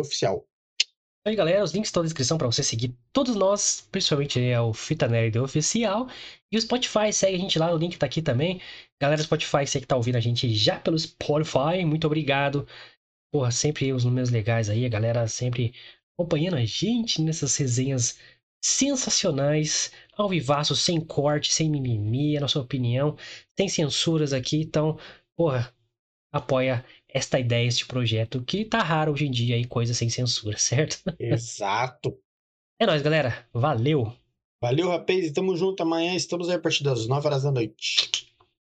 [0.00, 0.44] Oficial.
[1.24, 4.72] Aí, galera, os links estão na descrição para você seguir todos nós, principalmente é o
[4.72, 6.08] Fita Nerd Oficial.
[6.50, 8.60] E o Spotify, segue a gente lá, o link tá aqui também.
[9.00, 12.66] Galera do Spotify, você que tá ouvindo a gente já pelo Spotify, muito obrigado.
[13.32, 15.72] Porra, sempre os números legais aí, a galera sempre
[16.14, 18.18] acompanhando a gente nessas resenhas
[18.64, 23.16] sensacionais, ao vivaço, sem corte, sem mimimi, a nossa opinião,
[23.56, 24.60] sem censuras aqui.
[24.60, 24.98] Então,
[25.36, 25.74] porra,
[26.32, 30.56] apoia esta ideia, este projeto, que tá raro hoje em dia aí, coisa sem censura,
[30.58, 31.02] certo?
[31.18, 32.16] Exato.
[32.78, 33.48] É nóis, galera.
[33.52, 34.12] Valeu.
[34.60, 35.30] Valeu, rapaz.
[35.32, 35.82] Tamo junto.
[35.82, 38.31] Amanhã estamos aí a partir das 9 horas da noite.